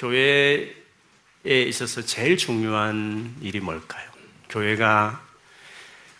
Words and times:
교회에 0.00 0.72
있어서 1.44 2.00
제일 2.00 2.38
중요한 2.38 3.36
일이 3.42 3.60
뭘까요? 3.60 4.08
교회가 4.48 5.22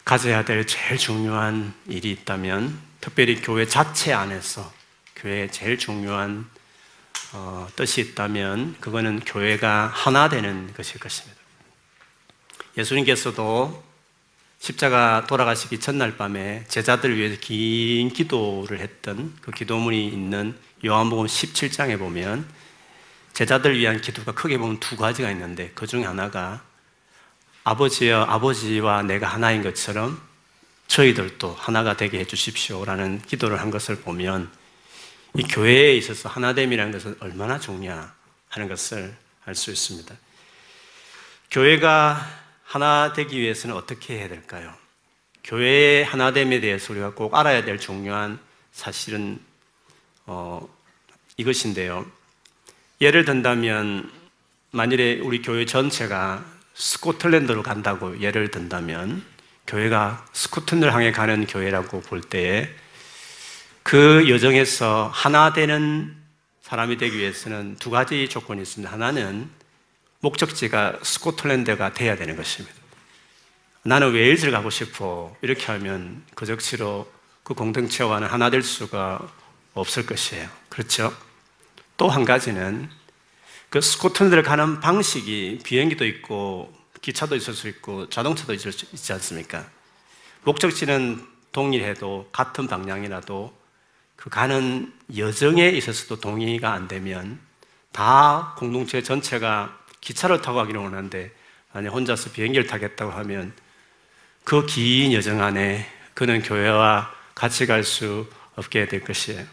가져야 0.04 0.44
될 0.44 0.66
제일 0.66 0.98
중요한 0.98 1.72
일이 1.88 2.10
있다면 2.10 2.78
특별히 3.00 3.40
교회 3.40 3.66
자체 3.66 4.12
안에서 4.12 4.70
교회의 5.16 5.50
제일 5.50 5.78
중요한 5.78 6.46
어, 7.32 7.66
뜻이 7.74 8.02
있다면 8.02 8.76
그거는 8.80 9.20
교회가 9.20 9.86
하나 9.86 10.28
되는 10.28 10.72
것일 10.74 11.00
것입니다. 11.00 11.40
예수님께서도 12.76 13.82
십자가 14.58 15.26
돌아가시기 15.26 15.80
전날 15.80 16.18
밤에 16.18 16.64
제자들을 16.68 17.16
위해서 17.16 17.40
긴 17.40 18.10
기도를 18.10 18.80
했던 18.80 19.34
그 19.40 19.52
기도문이 19.52 20.08
있는 20.08 20.54
요한복음 20.84 21.24
17장에 21.24 21.98
보면 21.98 22.59
제자들을 23.32 23.78
위한 23.78 24.00
기도가 24.00 24.32
크게 24.32 24.58
보면 24.58 24.80
두 24.80 24.96
가지가 24.96 25.30
있는데 25.30 25.70
그 25.74 25.86
중에 25.86 26.04
하나가 26.04 26.62
아버지여 27.64 28.22
아버지와 28.22 29.02
내가 29.02 29.26
하나인 29.28 29.62
것처럼 29.62 30.20
저희들도 30.88 31.54
하나가 31.54 31.96
되게 31.96 32.18
해 32.18 32.24
주십시오라는 32.24 33.22
기도를 33.22 33.60
한 33.60 33.70
것을 33.70 33.96
보면 33.96 34.50
이 35.36 35.42
교회에 35.44 35.96
있어서 35.96 36.28
하나됨이라는 36.28 36.92
것은 36.92 37.16
얼마나 37.20 37.60
중요하는 37.60 38.68
것을 38.68 39.14
알 39.44 39.54
수 39.54 39.70
있습니다. 39.70 40.14
교회가 41.50 42.24
하나 42.64 43.12
되기 43.12 43.40
위해서는 43.40 43.74
어떻게 43.74 44.18
해야 44.18 44.28
될까요? 44.28 44.72
교회의 45.42 46.04
하나됨에 46.04 46.60
대해서 46.60 46.92
우리가 46.92 47.14
꼭 47.14 47.34
알아야 47.34 47.64
될 47.64 47.78
중요한 47.78 48.38
사실은 48.72 49.40
어, 50.26 50.68
이것인데요. 51.36 52.06
예를 53.00 53.24
든다면 53.24 54.10
만일에 54.72 55.20
우리 55.20 55.40
교회 55.40 55.64
전체가 55.64 56.44
스코틀랜드로 56.74 57.62
간다고 57.62 58.20
예를 58.20 58.50
든다면 58.50 59.24
교회가 59.66 60.26
스코틀랜드를 60.32 60.92
향해 60.92 61.10
가는 61.10 61.46
교회라고 61.46 62.02
볼 62.02 62.20
때에 62.20 62.68
그 63.82 64.28
여정에서 64.28 65.10
하나 65.12 65.52
되는 65.54 66.14
사람이 66.60 66.98
되기 66.98 67.18
위해서는 67.18 67.76
두 67.76 67.90
가지 67.90 68.28
조건이 68.28 68.60
있습니다. 68.62 68.92
하나는 68.92 69.48
목적지가 70.20 70.98
스코틀랜드가 71.02 71.94
돼야 71.94 72.16
되는 72.16 72.36
것입니다. 72.36 72.76
나는 73.82 74.12
웨일즈를 74.12 74.52
가고 74.52 74.68
싶어. 74.68 75.34
이렇게 75.40 75.72
하면 75.72 76.22
그 76.34 76.44
적시로 76.44 77.10
그 77.42 77.54
공동체와는 77.54 78.28
하나 78.28 78.50
될 78.50 78.62
수가 78.62 79.26
없을 79.72 80.04
것이에요. 80.04 80.48
그렇죠? 80.68 81.12
또 82.00 82.08
한 82.08 82.24
가지는 82.24 82.88
그 83.68 83.82
스코틀랜드를 83.82 84.42
가는 84.42 84.80
방식이 84.80 85.60
비행기도 85.62 86.06
있고 86.06 86.74
기차도 87.02 87.36
있을 87.36 87.52
수 87.52 87.68
있고 87.68 88.08
자동차도 88.08 88.54
있을 88.54 88.72
수 88.72 88.86
있지 88.94 89.12
않습니까? 89.12 89.66
목적지는 90.44 91.22
동일해도 91.52 92.30
같은 92.32 92.68
방향이라도 92.68 93.54
그 94.16 94.30
가는 94.30 94.90
여정에 95.14 95.68
있어서도 95.68 96.20
동의가 96.20 96.72
안 96.72 96.88
되면 96.88 97.38
다 97.92 98.54
공동체 98.56 99.02
전체가 99.02 99.78
기차를 100.00 100.40
타고 100.40 100.56
가기를 100.56 100.80
원하는데 100.80 101.30
만약 101.74 101.90
혼자서 101.90 102.32
비행기를 102.32 102.66
타겠다고 102.66 103.12
하면 103.12 103.52
그 104.44 104.64
긴 104.64 105.12
여정 105.12 105.42
안에 105.42 105.86
그는 106.14 106.40
교회와 106.40 107.12
같이 107.34 107.66
갈 107.66 107.84
수 107.84 108.26
없게 108.56 108.88
될 108.88 109.04
것이에요. 109.04 109.44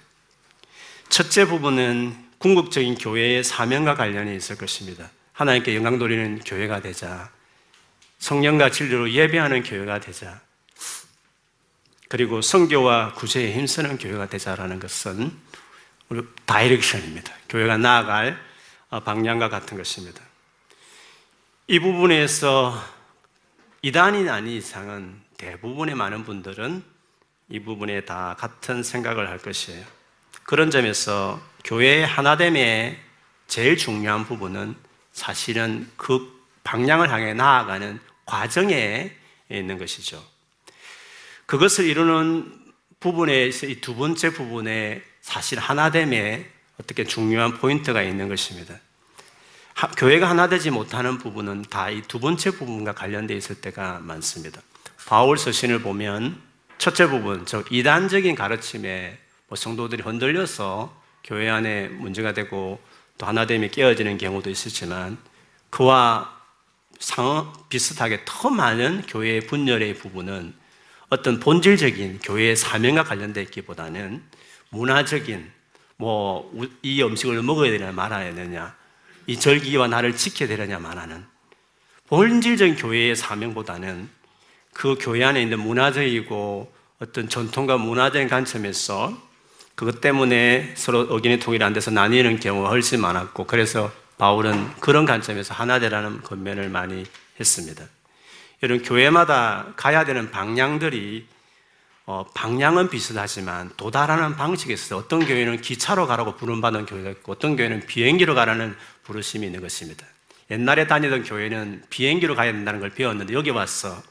첫째 1.10 1.46
부분은 1.46 2.27
궁극적인 2.40 2.96
교회의 2.96 3.44
사명과 3.44 3.96
관련이 3.96 4.36
있을 4.36 4.58
것입니다. 4.58 5.10
하나님께 5.34 5.76
영광 5.76 5.98
돌리는 6.00 6.40
교회가 6.40 6.82
되자. 6.82 7.32
성령과 8.20 8.72
진리로 8.72 9.12
예배하는 9.12 9.64
교회가 9.64 10.00
되자. 10.00 10.42
그리고 12.10 12.42
성교와 12.42 13.14
구제에 13.14 13.54
힘쓰는 13.54 13.98
교회가 13.98 14.30
되자라는 14.30 14.80
것은 14.80 15.32
우리 16.10 16.24
다이렉션입니다. 16.46 17.34
교회가 17.50 17.78
나아갈 17.78 18.40
방향과 18.90 19.50
같은 19.50 19.78
것입니다. 19.78 20.22
이 21.68 21.80
부분에서 21.80 22.82
이단이 23.82 24.30
아닌 24.30 24.54
이상은 24.54 25.22
대부분의 25.38 25.96
많은 25.96 26.24
분들은 26.24 26.84
이 27.50 27.60
부분에 27.60 28.06
다 28.06 28.36
같은 28.40 28.84
생각을 28.84 29.30
할 29.30 29.38
것이에요. 29.38 29.86
그런 30.48 30.72
점에서 30.72 31.42
교회의 31.66 32.08
하나됨의 32.08 32.98
제일 33.50 33.76
중요한 33.76 34.26
부분은 34.26 34.76
사실은 35.12 35.92
그 35.98 36.42
방향을 36.64 37.12
향해 37.12 37.34
나아가는 37.34 38.00
과정에 38.26 39.12
있는 39.52 39.78
것이죠. 39.78 40.24
그것을 41.48 41.86
이루는 41.86 42.50
부분에서 43.02 43.68
이 43.68 43.82
두 43.82 43.94
번째 43.98 44.30
부분에 44.32 45.02
사실 45.20 45.60
하나됨에 45.60 46.50
어떻게 46.82 47.04
중요한 47.04 47.58
포인트가 47.58 48.02
있는 48.02 48.30
것입니다. 48.30 48.80
하, 49.74 49.88
교회가 49.92 50.30
하나 50.30 50.48
되지 50.48 50.72
못하는 50.72 51.18
부분은 51.18 51.64
다 51.64 51.90
이 51.92 52.02
두 52.04 52.22
번째 52.22 52.52
부분과 52.52 52.94
관련되어 52.94 53.36
있을 53.36 53.60
때가 53.60 54.00
많습니다. 54.00 54.62
바울 55.08 55.38
서신을 55.38 55.82
보면 55.82 56.42
첫째 56.78 57.08
부분, 57.10 57.46
즉 57.46 57.68
이단적인 57.70 58.34
가르침에 58.36 59.27
뭐 59.48 59.56
성도들이 59.56 60.04
흔들려서 60.04 60.96
교회 61.24 61.50
안에 61.50 61.88
문제가 61.90 62.34
되고 62.34 62.80
또 63.18 63.26
하나됨이 63.26 63.70
깨어지는 63.70 64.18
경우도 64.18 64.50
있었지만 64.50 65.18
그와 65.70 66.38
상 67.00 67.54
비슷하게 67.70 68.22
더 68.26 68.50
많은 68.50 69.04
교회의 69.08 69.42
분열의 69.42 69.96
부분은 69.96 70.54
어떤 71.10 71.40
본질적인 71.40 72.20
교회의 72.20 72.56
사명과 72.56 73.04
관련되어 73.04 73.44
있기보다는 73.44 74.24
문화적인 74.70 75.52
뭐 75.98 76.52
이 76.84 77.02
음식을 77.02 77.42
먹어야 77.44 77.72
되냐 77.72 77.92
말아야 77.92 78.34
되냐 78.36 78.76
이 79.26 79.40
절기와 79.40 79.88
나를 79.88 80.16
지켜야 80.16 80.48
되느냐 80.48 80.80
말하는 80.80 81.26
본질적인 82.08 82.76
교회의 82.76 83.16
사명보다는 83.16 84.10
그 84.74 84.96
교회 85.00 85.24
안에 85.24 85.42
있는 85.42 85.60
문화적이고 85.60 86.74
어떤 87.00 87.30
전통과 87.30 87.78
문화적인 87.78 88.28
관점에서 88.28 89.27
그것 89.78 90.02
때문에 90.02 90.74
서로 90.76 91.06
의견이 91.08 91.38
통일이 91.38 91.64
안 91.64 91.72
돼서 91.72 91.92
나뉘는 91.92 92.40
경우가 92.40 92.70
훨씬 92.70 93.00
많았고 93.00 93.46
그래서 93.46 93.92
바울은 94.18 94.72
그런 94.80 95.06
관점에서 95.06 95.54
하나 95.54 95.80
되라는 95.80 96.24
권면을 96.24 96.70
많이 96.70 97.06
했습니다. 97.40 97.86
여러분 98.64 98.84
교회마다 98.84 99.74
가야 99.76 100.04
되는 100.04 100.32
방향들이 100.32 101.28
어, 102.08 102.26
방향은 102.34 102.90
비슷하지만 102.90 103.70
도달하는 103.78 104.36
방식에 104.36 104.74
있어서 104.74 104.98
어떤 104.98 105.24
교회는 105.24 105.62
기차로 105.62 106.08
가라고 106.08 106.36
부름받는 106.38 106.88
교회가 106.88 107.12
있고 107.12 107.34
어떤 107.34 107.56
교회는 107.56 107.86
비행기로 107.86 108.34
가라는 108.34 108.76
부르심이 109.04 109.46
있는 109.46 109.62
것입니다. 109.62 110.08
옛날에 110.50 110.88
다니던 110.88 111.24
교회는 111.24 111.84
비행기로 111.92 112.34
가야 112.34 112.52
된다는 112.52 112.80
걸 112.80 112.90
배웠는데 112.90 113.36
여기 113.36 113.52
와서 113.52 114.02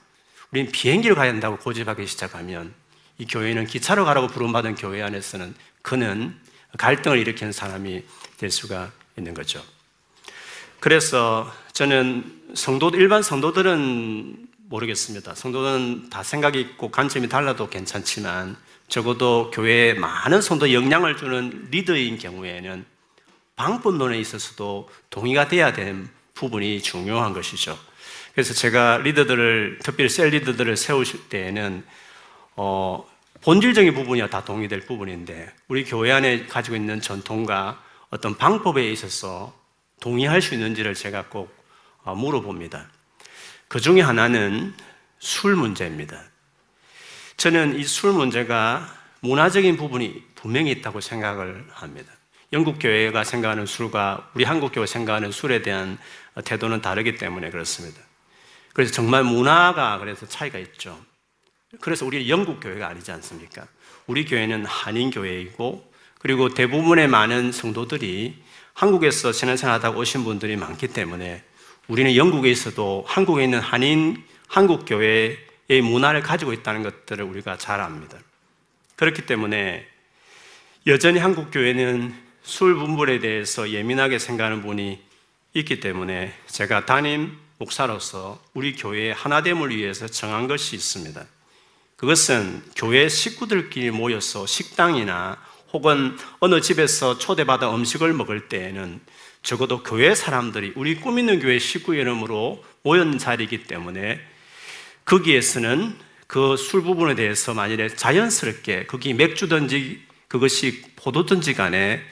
우리는 0.53 0.71
비행기로 0.71 1.17
가야 1.17 1.33
된다고 1.33 1.57
고집하기 1.57 2.07
시작하면 2.07 2.73
이 3.19 3.27
교회는 3.27 3.67
기차로 3.67 4.05
가라고 4.05 4.27
부름받은 4.29 4.75
교회 4.75 5.03
안에서는 5.03 5.55
그는 5.83 6.37
갈등을 6.79 7.19
일으키는 7.19 7.53
사람이 7.53 8.03
될 8.39 8.51
수가 8.51 8.91
있는 9.17 9.35
거죠. 9.35 9.63
그래서 10.81 11.51
저는 11.73 12.51
성도 12.55 12.91
일반 12.91 13.23
성도들은 13.23 14.49
모르겠습니다. 14.69 15.35
성도는 15.35 16.11
다 16.11 16.23
생각이 16.23 16.61
있고 16.61 16.91
관점이 16.91 17.29
달라도 17.29 17.69
괜찮지만 17.69 18.57
적어도 18.89 19.51
교회에 19.53 19.95
많은 19.95 20.43
성도 20.43 20.73
영향을 20.73 21.17
주는 21.17 21.69
리더인 21.71 22.19
경우에는 22.19 22.85
방법론에 23.57 24.19
있어서도 24.19 24.89
동의가 25.09 25.49
돼야 25.49 25.73
되는 25.73 26.09
부분이 26.35 26.83
중요한 26.83 27.33
것이죠. 27.33 27.79
그래서 28.35 28.53
제가 28.53 28.99
리더들을 28.99 29.79
특별히 29.83 30.11
셀 30.11 30.29
리더들을 30.29 30.77
세우실 30.77 31.29
때에는 31.31 31.83
어, 32.57 33.07
본질적인 33.43 33.95
부분이야 33.95 34.29
다 34.29 34.45
동의될 34.45 34.81
부분인데 34.87 35.53
우리 35.69 35.85
교회 35.85 36.11
안에 36.13 36.47
가지고 36.47 36.77
있는 36.77 37.01
전통과 37.01 37.83
어떤 38.11 38.37
방법에 38.37 38.91
있어서 38.91 39.55
동의할 40.01 40.43
수 40.43 40.55
있는지를 40.55 40.95
제가 40.95 41.25
꼭 41.29 41.55
어, 42.03 42.15
물어봅니다. 42.15 42.89
그 43.69 43.81
중에 43.81 44.01
하나는 44.01 44.75
술 45.19 45.57
문제입니다. 45.57 46.23
저는 47.37 47.79
이 47.79 47.85
술 47.85 48.13
문제가 48.13 48.95
문화적인 49.21 49.77
부분이 49.77 50.23
분명히 50.35 50.71
있다고 50.71 51.01
생각을 51.01 51.67
합니다. 51.71 52.13
영국 52.53 52.79
교회가 52.81 53.25
생각하는 53.25 53.67
술과 53.67 54.31
우리 54.35 54.45
한국 54.45 54.73
교회가 54.73 54.87
생각하는 54.87 55.33
술에 55.33 55.63
대한 55.63 55.99
태도는 56.45 56.81
다르기 56.81 57.17
때문에 57.17 57.51
그렇습니다. 57.51 58.01
그래서 58.73 58.93
정말 58.93 59.25
문화가 59.25 59.99
그래서 59.99 60.27
차이가 60.27 60.59
있죠. 60.59 60.99
그래서 61.81 62.07
우리 62.07 62.29
영국 62.29 62.61
교회가 62.61 62.89
아니지 62.89 63.11
않습니까? 63.13 63.67
우리 64.07 64.25
교회는 64.25 64.65
한인 64.67 65.11
교회이고 65.11 65.93
그리고 66.19 66.49
대부분의 66.49 67.09
많은 67.09 67.53
성도들이 67.53 68.35
한국에서 68.73 69.33
신앙생활하다 69.33 69.91
오신 69.91 70.25
분들이 70.25 70.57
많기 70.57 70.89
때문에 70.89 71.43
우리는 71.89 72.15
영국에 72.17 72.51
있어도 72.51 73.05
한국에 73.07 73.45
있는 73.45 73.61
한인 73.61 74.23
한국 74.49 74.85
교회의 74.87 75.83
문화를 75.83 76.23
가지고 76.23 76.53
있다는 76.53 76.83
것들을 76.83 77.25
우리가 77.25 77.59
잘 77.59 77.81
압니다. 77.81 78.19
그렇기 78.97 79.27
때문에 79.27 79.87
여전히 80.87 81.19
한국 81.19 81.51
교회는 81.51 82.15
술 82.43 82.77
분불에 82.77 83.19
대해서 83.21 83.71
예민하게 83.71 84.19
생각하는 84.19 84.63
분이 84.63 85.01
있기 85.55 85.81
때문에 85.81 86.33
제가 86.47 86.87
담임 86.87 87.37
목사로서 87.59 88.43
우리 88.55 88.77
교회의 88.77 89.15
하나됨을 89.15 89.75
위해서 89.75 90.07
정한 90.07 90.47
것이 90.47 90.77
있습니다. 90.77 91.25
그것은 91.97 92.63
교회 92.77 93.09
식구들끼리 93.09 93.91
모여서 93.91 94.47
식당이나 94.47 95.39
혹은 95.73 96.17
어느 96.41 96.61
집에서 96.61 97.19
초대받아 97.19 97.75
음식을 97.75 98.13
먹을 98.13 98.49
때에는 98.49 99.01
적어도 99.43 99.83
교회 99.83 100.15
사람들이 100.15 100.73
우리 100.77 100.97
꾸미는 100.97 101.41
교회 101.41 101.59
식구 101.59 101.95
이름으로 101.95 102.63
모연 102.83 103.19
자리이기 103.19 103.65
때문에 103.65 104.21
거기에서는 105.05 106.07
그 106.27 106.57
술 106.57 106.83
부분에 106.83 107.15
대해서 107.15 107.55
만일에 107.55 107.89
자연스럽게 107.89 108.87
거기 108.87 109.15
맥주든지 109.15 110.03
그것이 110.29 110.83
포도든지 110.97 111.55
간에 111.55 112.03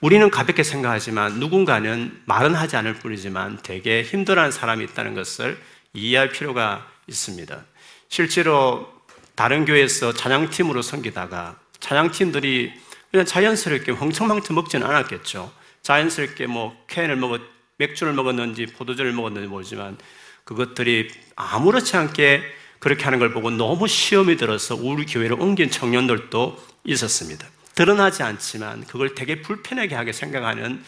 우리는 0.00 0.30
가볍게 0.30 0.62
생각하지만 0.62 1.40
누군가는 1.40 2.22
말은 2.26 2.54
하지 2.54 2.76
않을 2.76 2.94
뿐이지만 2.94 3.58
되게 3.62 4.02
힘들어하는 4.02 4.52
사람이 4.52 4.84
있다는 4.84 5.14
것을 5.14 5.58
이해할 5.92 6.30
필요가 6.30 6.86
있습니다. 7.08 7.64
실제로 8.08 8.93
다른 9.34 9.64
교회에서 9.64 10.12
찬양팀으로 10.12 10.82
섬기다가 10.82 11.58
찬양팀들이 11.80 12.72
그냥 13.10 13.26
자연스럽게 13.26 13.92
흥청망청 13.92 14.56
먹지는 14.56 14.86
않았겠죠. 14.86 15.52
자연스럽게 15.82 16.46
뭐 16.46 16.76
캔을 16.86 17.16
먹었, 17.16 17.40
맥주를 17.76 18.12
먹었는지 18.12 18.66
포도주를 18.66 19.12
먹었는지 19.12 19.48
모르지만 19.48 19.98
그것들이 20.44 21.10
아무렇지 21.36 21.96
않게 21.96 22.42
그렇게 22.78 23.04
하는 23.04 23.18
걸 23.18 23.32
보고 23.32 23.50
너무 23.50 23.88
시험이 23.88 24.36
들어서 24.36 24.74
우리 24.74 25.06
교회를 25.06 25.40
옮긴 25.40 25.70
청년들도 25.70 26.64
있었습니다. 26.84 27.46
드러나지 27.74 28.22
않지만 28.22 28.84
그걸 28.86 29.14
되게 29.14 29.42
불편하게 29.42 29.94
하게 29.94 30.12
생각하는 30.12 30.84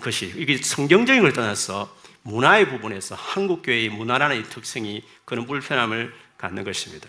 것이 0.00 0.32
이게 0.36 0.56
성경적인 0.58 1.22
걸 1.22 1.32
떠나서 1.32 1.94
문화의 2.22 2.68
부분에서 2.68 3.14
한국 3.14 3.62
교회의 3.62 3.88
문화라는 3.88 4.40
이 4.40 4.42
특성이 4.44 5.02
그런 5.24 5.46
불편함을 5.46 6.12
갖는 6.36 6.64
것입니다. 6.64 7.08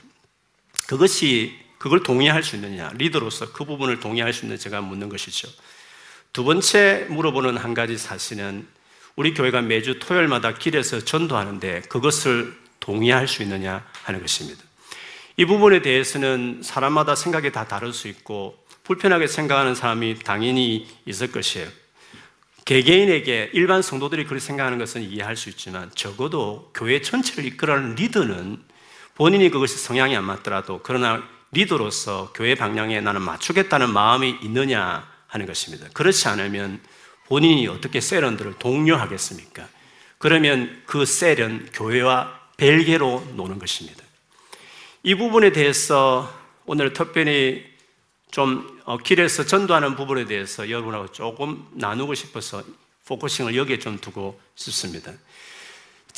그것이 0.89 1.55
그걸 1.77 2.01
동의할 2.01 2.41
수 2.41 2.55
있느냐 2.55 2.91
리더로서 2.95 3.53
그 3.53 3.63
부분을 3.63 3.99
동의할 3.99 4.33
수 4.33 4.45
있는 4.45 4.57
제가 4.57 4.81
묻는 4.81 5.07
것이죠. 5.07 5.47
두 6.33 6.43
번째 6.43 7.05
물어보는 7.09 7.57
한 7.57 7.75
가지 7.75 7.95
사실은 7.95 8.67
우리 9.15 9.35
교회가 9.35 9.61
매주 9.61 9.99
토요일마다 9.99 10.55
길에서 10.55 11.05
전도하는데 11.05 11.81
그것을 11.89 12.57
동의할 12.79 13.27
수 13.27 13.43
있느냐 13.43 13.85
하는 14.01 14.19
것입니다. 14.19 14.63
이 15.37 15.45
부분에 15.45 15.83
대해서는 15.83 16.61
사람마다 16.63 17.13
생각이 17.13 17.51
다 17.51 17.67
다를 17.67 17.93
수 17.93 18.07
있고 18.07 18.57
불편하게 18.83 19.27
생각하는 19.27 19.75
사람이 19.75 20.23
당연히 20.23 20.87
있을 21.05 21.31
것이에요. 21.31 21.67
개개인에게 22.65 23.51
일반 23.53 23.83
성도들이 23.83 24.23
그렇게 24.25 24.43
생각하는 24.43 24.79
것은 24.79 25.03
이해할 25.03 25.35
수 25.35 25.49
있지만 25.49 25.91
적어도 25.93 26.71
교회 26.73 26.99
전체를 26.99 27.45
이끌어가는 27.45 27.93
리더는 27.93 28.68
본인이 29.19 29.49
그것이 29.49 29.77
성향이 29.77 30.15
안 30.15 30.23
맞더라도 30.23 30.79
그러나 30.81 31.21
리더로서 31.51 32.31
교회 32.33 32.55
방향에 32.55 33.01
나는 33.01 33.21
맞추겠다는 33.21 33.91
마음이 33.91 34.37
있느냐 34.43 35.11
하는 35.27 35.45
것입니다. 35.45 35.89
그렇지 35.93 36.29
않으면 36.29 36.79
본인이 37.27 37.67
어떻게 37.67 37.99
셀원들을 37.99 38.59
독려하겠습니까? 38.59 39.67
그러면 40.19 40.81
그 40.85 41.05
셀은 41.05 41.71
교회와 41.73 42.39
별개로 42.55 43.33
노는 43.35 43.59
것입니다. 43.59 44.01
이 45.03 45.15
부분에 45.15 45.51
대해서 45.51 46.33
오늘 46.65 46.93
특별히 46.93 47.65
좀 48.31 48.79
어, 48.85 48.97
길에서 48.97 49.45
전도하는 49.45 49.97
부분에 49.97 50.27
대해서 50.27 50.69
여러분하고 50.69 51.11
조금 51.11 51.67
나누고 51.73 52.13
싶어서 52.13 52.63
focusing을 53.05 53.57
여기에 53.57 53.79
좀 53.79 53.99
두고 53.99 54.39
싶습니다. 54.55 55.11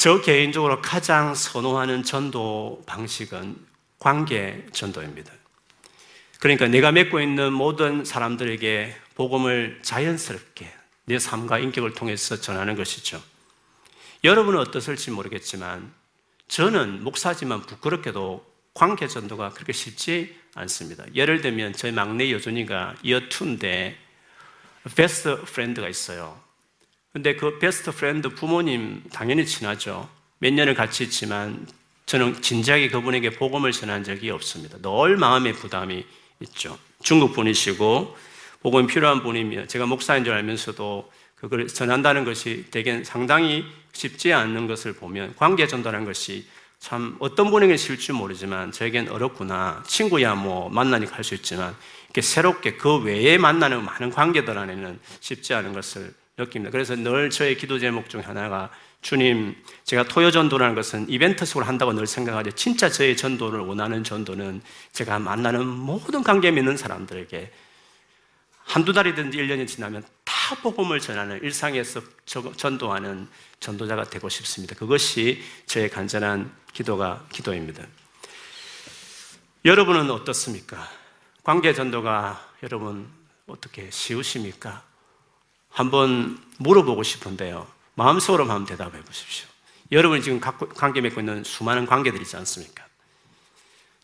저 0.01 0.19
개인적으로 0.19 0.81
가장 0.81 1.35
선호하는 1.35 2.01
전도 2.01 2.81
방식은 2.87 3.55
관계 3.99 4.65
전도입니다. 4.71 5.31
그러니까 6.39 6.67
내가 6.67 6.91
맺고 6.91 7.21
있는 7.21 7.53
모든 7.53 8.03
사람들에게 8.03 8.95
복음을 9.13 9.79
자연스럽게 9.83 10.73
내 11.05 11.19
삶과 11.19 11.59
인격을 11.59 11.93
통해서 11.93 12.41
전하는 12.41 12.75
것이죠. 12.75 13.21
여러분은 14.23 14.59
어떠실지 14.61 15.11
모르겠지만 15.11 15.93
저는 16.47 17.03
목사지만 17.03 17.61
부끄럽게도 17.61 18.43
관계 18.73 19.07
전도가 19.07 19.51
그렇게 19.51 19.71
쉽지 19.71 20.35
않습니다. 20.55 21.05
예를 21.13 21.41
들면 21.41 21.73
저희 21.73 21.91
막내 21.91 22.31
여준이가 22.31 22.95
Year 23.03 23.38
Two인데 23.38 23.99
best 24.95 25.43
friend가 25.43 25.87
있어요. 25.87 26.41
근데 27.13 27.35
그 27.35 27.59
best 27.59 27.91
friend 27.91 28.29
부모님 28.29 29.03
당연히 29.11 29.45
친하죠. 29.45 30.09
몇 30.39 30.53
년을 30.53 30.73
같이 30.75 31.03
있지만 31.03 31.67
저는 32.05 32.41
진지하게 32.41 32.89
그분에게 32.89 33.31
복음을 33.31 33.71
전한 33.71 34.03
적이 34.03 34.31
없습니다. 34.31 34.77
늘 34.81 35.17
마음의 35.17 35.53
부담이 35.53 36.05
있죠. 36.41 36.77
중국 37.03 37.33
분이시고 37.33 38.17
복음이 38.61 38.87
필요한 38.87 39.23
분이며 39.23 39.67
제가 39.67 39.85
목사인 39.85 40.23
줄 40.23 40.33
알면서도 40.33 41.11
그걸 41.35 41.67
전한다는 41.67 42.23
것이 42.23 42.65
되게 42.71 43.03
상당히 43.03 43.65
쉽지 43.91 44.31
않는 44.31 44.67
것을 44.67 44.93
보면 44.93 45.35
관계 45.35 45.67
전도하는 45.67 46.05
것이 46.05 46.45
참 46.79 47.15
어떤 47.19 47.51
분에게 47.51 47.77
쉽지 47.77 48.13
모르지만 48.13 48.71
저에겐 48.71 49.09
어렵구나. 49.09 49.83
친구야 49.85 50.35
뭐 50.35 50.69
만나니까 50.69 51.15
할수 51.15 51.35
있지만 51.35 51.75
이렇게 52.05 52.21
새롭게 52.21 52.73
그 52.73 52.97
외에 52.97 53.37
만나는 53.37 53.83
많은 53.83 54.11
관계들 54.11 54.57
안에는 54.57 54.99
쉽지 55.19 55.53
않은 55.53 55.73
것을 55.73 56.13
느낍니다. 56.37 56.71
그래서 56.71 56.95
늘 56.95 57.29
저의 57.29 57.57
기도 57.57 57.79
제목 57.79 58.09
중 58.09 58.21
하나가 58.21 58.71
주님, 59.01 59.55
제가 59.83 60.03
토요 60.03 60.31
전도라는 60.31 60.75
것은 60.75 61.09
이벤트 61.09 61.45
속으로 61.45 61.65
한다고 61.65 61.91
늘 61.93 62.05
생각하지 62.05 62.53
진짜 62.53 62.89
저의 62.89 63.17
전도를 63.17 63.59
원하는 63.61 64.03
전도는 64.03 64.61
제가 64.93 65.19
만나는 65.19 65.65
모든 65.65 66.23
관계 66.23 66.51
맺는 66.51 66.77
사람들에게 66.77 67.51
한두 68.63 68.93
달이든지 68.93 69.37
1년이 69.37 69.67
지나면 69.67 70.03
다 70.23 70.55
복음을 70.61 70.99
전하는 70.99 71.41
일상에서 71.41 72.01
전도하는 72.25 73.27
전도자가 73.59 74.05
되고 74.05 74.29
싶습니다. 74.29 74.75
그것이 74.75 75.41
저의 75.65 75.89
간절한 75.89 76.51
기도가 76.71 77.25
기도입니다. 77.31 77.83
여러분은 79.65 80.09
어떻습니까? 80.11 80.89
관계 81.43 81.73
전도가 81.73 82.49
여러분 82.63 83.09
어떻게 83.47 83.89
쉬우십니까? 83.91 84.90
한번 85.71 86.39
물어보고 86.57 87.03
싶은데요. 87.03 87.67
마음속으로 87.95 88.43
한번 88.43 88.65
대답해 88.65 89.01
보십시오. 89.01 89.47
여러분이 89.91 90.21
지금 90.21 90.39
관계 90.39 91.01
맺고 91.01 91.19
있는 91.19 91.43
수많은 91.43 91.85
관계들이 91.85 92.21
있지 92.21 92.37
않습니까? 92.37 92.85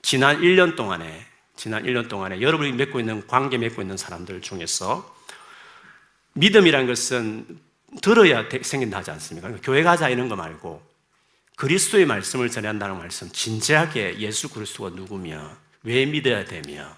지난 0.01 0.41
1년 0.41 0.75
동안에, 0.75 1.25
지난 1.55 1.83
1년 1.83 2.09
동안에 2.09 2.41
여러분이 2.41 2.73
맺고 2.73 2.99
있는 2.99 3.25
관계 3.27 3.57
맺고 3.57 3.81
있는 3.81 3.97
사람들 3.97 4.41
중에서 4.41 5.15
믿음이란 6.33 6.87
것은 6.87 7.59
들어야 8.01 8.45
생긴다 8.61 8.97
하지 8.97 9.11
않습니까? 9.11 9.47
그러니까 9.47 9.65
교회 9.65 9.83
가자 9.83 10.09
이런 10.09 10.29
거 10.29 10.35
말고 10.35 10.85
그리스도의 11.55 12.05
말씀을 12.05 12.49
전한다는 12.49 12.97
말씀, 12.99 13.31
진지하게 13.31 14.19
예수 14.19 14.49
그리스도가 14.49 14.91
누구며 14.91 15.51
왜 15.83 16.05
믿어야 16.05 16.45
되며 16.45 16.95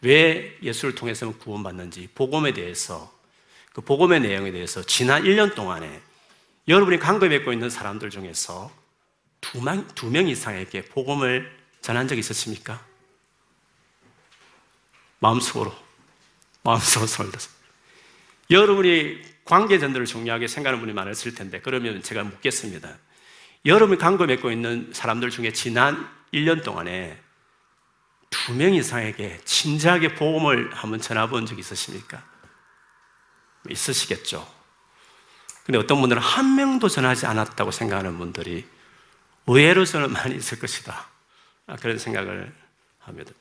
왜 0.00 0.56
예수를 0.62 0.94
통해서 0.94 1.30
구원받는지 1.36 2.08
복음에 2.14 2.52
대해서 2.52 3.17
그 3.78 3.82
복음의 3.82 4.18
내용에 4.18 4.50
대해서 4.50 4.82
지난 4.82 5.22
1년 5.22 5.54
동안에 5.54 6.02
여러분이 6.66 6.98
관계 6.98 7.28
맺고 7.28 7.52
있는 7.52 7.70
사람들 7.70 8.10
중에서 8.10 8.72
두 9.40 9.62
명, 9.62 9.86
두 9.94 10.10
명 10.10 10.26
이상에게 10.26 10.86
복음을 10.86 11.56
전한 11.80 12.08
적이 12.08 12.18
있으십니까? 12.18 12.84
마음속으로, 15.20 15.72
마음속으로 16.64 17.06
손을 17.06 17.30
들어서. 17.30 17.50
여러분이 18.50 19.20
관계 19.44 19.78
전도를 19.78 20.06
중요하게 20.06 20.48
생각하는 20.48 20.80
분이 20.80 20.92
많았을 20.92 21.36
텐데, 21.36 21.60
그러면 21.60 22.02
제가 22.02 22.24
묻겠습니다. 22.24 22.98
여러분이 23.64 24.00
관계 24.00 24.26
맺고 24.26 24.50
있는 24.50 24.90
사람들 24.92 25.30
중에 25.30 25.52
지난 25.52 26.10
1년 26.34 26.64
동안에 26.64 27.16
두 28.28 28.54
명 28.54 28.74
이상에게 28.74 29.38
진지하게 29.44 30.16
복음을 30.16 30.74
한번 30.74 31.00
전해본 31.00 31.46
적 31.46 31.56
있으십니까? 31.60 32.24
있으시겠죠. 33.70 34.46
근데 35.64 35.78
어떤 35.78 36.00
분들은 36.00 36.22
한 36.22 36.56
명도 36.56 36.88
전하지 36.88 37.26
않았다고 37.26 37.70
생각하는 37.70 38.16
분들이 38.18 38.66
의외로 39.46 39.84
저는 39.84 40.12
많이 40.12 40.36
있을 40.36 40.58
것이다. 40.58 41.08
아, 41.66 41.76
그런 41.76 41.98
생각을 41.98 42.52
합니다. 43.00 43.32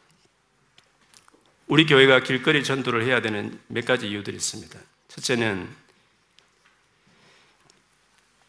우리 1.67 1.85
교회가 1.85 2.21
길거리 2.21 2.63
전도를 2.63 3.05
해야 3.05 3.21
되는 3.21 3.59
몇 3.67 3.85
가지 3.85 4.09
이유들이 4.09 4.35
있습니다. 4.37 4.79
첫째는 5.09 5.67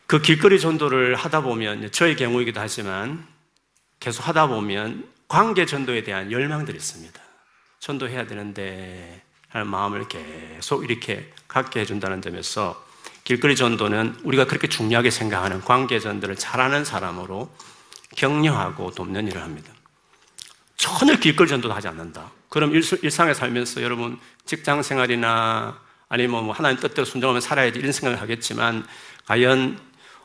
그 0.06 0.22
길거리 0.22 0.58
전도를 0.58 1.16
하다 1.16 1.42
보면 1.42 1.92
저의 1.92 2.16
경우이기도 2.16 2.60
하지만 2.60 3.26
계속 4.00 4.26
하다 4.26 4.46
보면 4.46 5.08
관계 5.28 5.66
전도에 5.66 6.02
대한 6.02 6.32
열망들이 6.32 6.76
있습니다. 6.76 7.20
전도해야 7.80 8.26
되는데 8.26 9.22
하는 9.48 9.66
마음을 9.66 10.06
계속 10.08 10.84
이렇게 10.84 11.32
갖게 11.46 11.80
해준다는 11.80 12.20
점에서 12.22 12.84
길거리 13.24 13.56
전도는 13.56 14.20
우리가 14.24 14.46
그렇게 14.46 14.68
중요하게 14.68 15.10
생각하는 15.10 15.60
관계 15.60 16.00
전도를 16.00 16.36
잘하는 16.36 16.84
사람으로 16.84 17.50
격려하고 18.16 18.90
돕는 18.92 19.28
일을 19.28 19.42
합니다. 19.42 19.72
전혀 20.76 21.16
길거리 21.16 21.48
전도도 21.48 21.74
하지 21.74 21.88
않는다. 21.88 22.30
그럼 22.48 22.74
일상에 22.74 23.34
살면서 23.34 23.82
여러분 23.82 24.18
직장 24.46 24.82
생활이나 24.82 25.78
아니면 26.08 26.44
뭐 26.44 26.54
하나님 26.54 26.80
뜻대로 26.80 27.04
순종하면 27.04 27.40
살아야지 27.40 27.78
이런 27.78 27.92
생각을 27.92 28.20
하겠지만 28.22 28.86
과연 29.26 29.78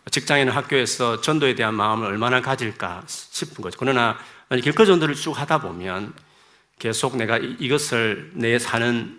직장이나 0.09 0.53
학교에서 0.53 1.21
전도에 1.21 1.55
대한 1.55 1.73
마음을 1.73 2.07
얼마나 2.07 2.41
가질까 2.41 3.03
싶은 3.07 3.61
거죠. 3.61 3.77
그러나 3.79 4.17
길거리 4.61 4.87
전도를 4.87 5.15
쭉 5.15 5.37
하다 5.37 5.59
보면 5.59 6.13
계속 6.83 7.15
내가 7.15 7.37
이것을 7.37 8.31
내 8.33 8.59
사는 8.59 9.17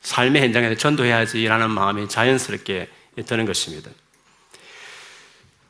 삶의 0.00 0.40
현장에서 0.40 0.74
전도해야지라는 0.76 1.70
마음이 1.70 2.08
자연스럽게 2.08 2.88
드는 3.26 3.44
것입니다. 3.44 3.90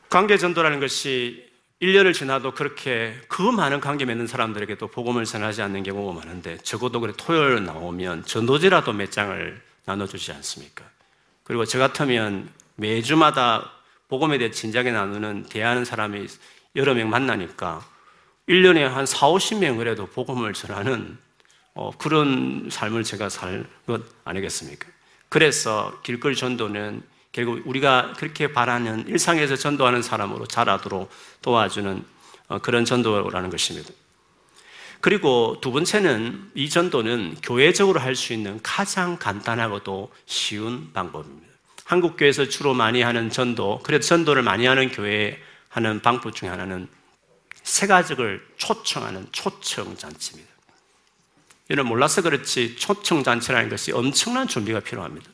관계 0.09 0.37
전도라는 0.37 0.79
것이 0.79 1.45
1년을 1.81 2.13
지나도 2.13 2.53
그렇게 2.53 3.19
그 3.27 3.41
많은 3.41 3.81
관계 3.81 4.05
맺는 4.05 4.27
사람들에게도 4.27 4.87
복음을 4.87 5.25
전하지 5.25 5.61
않는 5.61 5.83
경우가 5.83 6.13
많은데 6.13 6.57
적어도 6.59 7.01
그래 7.01 7.11
토요일 7.17 7.65
나오면 7.65 8.23
전도지라도 8.23 8.93
몇 8.93 9.11
장을 9.11 9.61
나눠주지 9.83 10.31
않습니까? 10.31 10.85
그리고 11.43 11.65
저 11.65 11.79
같으면 11.79 12.49
매주마다 12.75 13.73
복음에 14.07 14.37
대해 14.37 14.51
진작에 14.51 14.89
나누는 14.89 15.47
대하는 15.49 15.83
사람이 15.83 16.27
여러 16.77 16.93
명 16.93 17.09
만나니까 17.09 17.85
1년에 18.47 18.83
한 18.83 19.05
4, 19.05 19.27
50명 19.27 19.75
그래도 19.75 20.05
복음을 20.05 20.53
전하는 20.53 21.24
어, 21.75 21.91
그런 21.97 22.69
삶을 22.71 23.03
제가 23.03 23.29
살 23.29 23.67
것 23.85 24.01
아니겠습니까? 24.23 24.87
그래서 25.29 25.99
길거리 26.03 26.35
전도는 26.35 27.03
결국 27.31 27.61
우리가 27.67 28.13
그렇게 28.17 28.53
바라는 28.53 29.07
일상에서 29.07 29.57
전도하는 29.57 30.01
사람으로 30.01 30.47
자라도록 30.47 31.09
도와주는 31.41 32.03
어, 32.47 32.59
그런 32.59 32.85
전도라는 32.85 33.49
것입니다. 33.49 33.89
그리고 35.01 35.57
두 35.61 35.71
번째는 35.71 36.51
이 36.55 36.69
전도는 36.69 37.37
교회적으로 37.43 37.99
할 37.99 38.15
수 38.15 38.33
있는 38.33 38.59
가장 38.63 39.17
간단하고도 39.17 40.11
쉬운 40.25 40.91
방법입니다. 40.93 41.45
한국 41.83 42.17
교회에서 42.17 42.47
주로 42.47 42.73
많이 42.73 43.01
하는 43.03 43.29
전도, 43.29 43.81
그래도 43.83 44.03
전도를 44.03 44.41
많이 44.41 44.65
하는 44.65 44.89
교회 44.89 45.39
하는 45.69 45.99
방법 46.01 46.33
중에 46.33 46.49
하나는 46.49 46.87
세 47.61 47.85
가지를 47.85 48.43
초청하는 48.57 49.27
초청 49.31 49.95
잔치입니다. 49.95 50.54
이는 51.69 51.85
몰라서 51.85 52.21
그렇지 52.21 52.75
초청 52.75 53.23
잔치라는 53.23 53.69
것이 53.69 53.91
엄청난 53.91 54.47
준비가 54.47 54.79
필요합니다. 54.79 55.29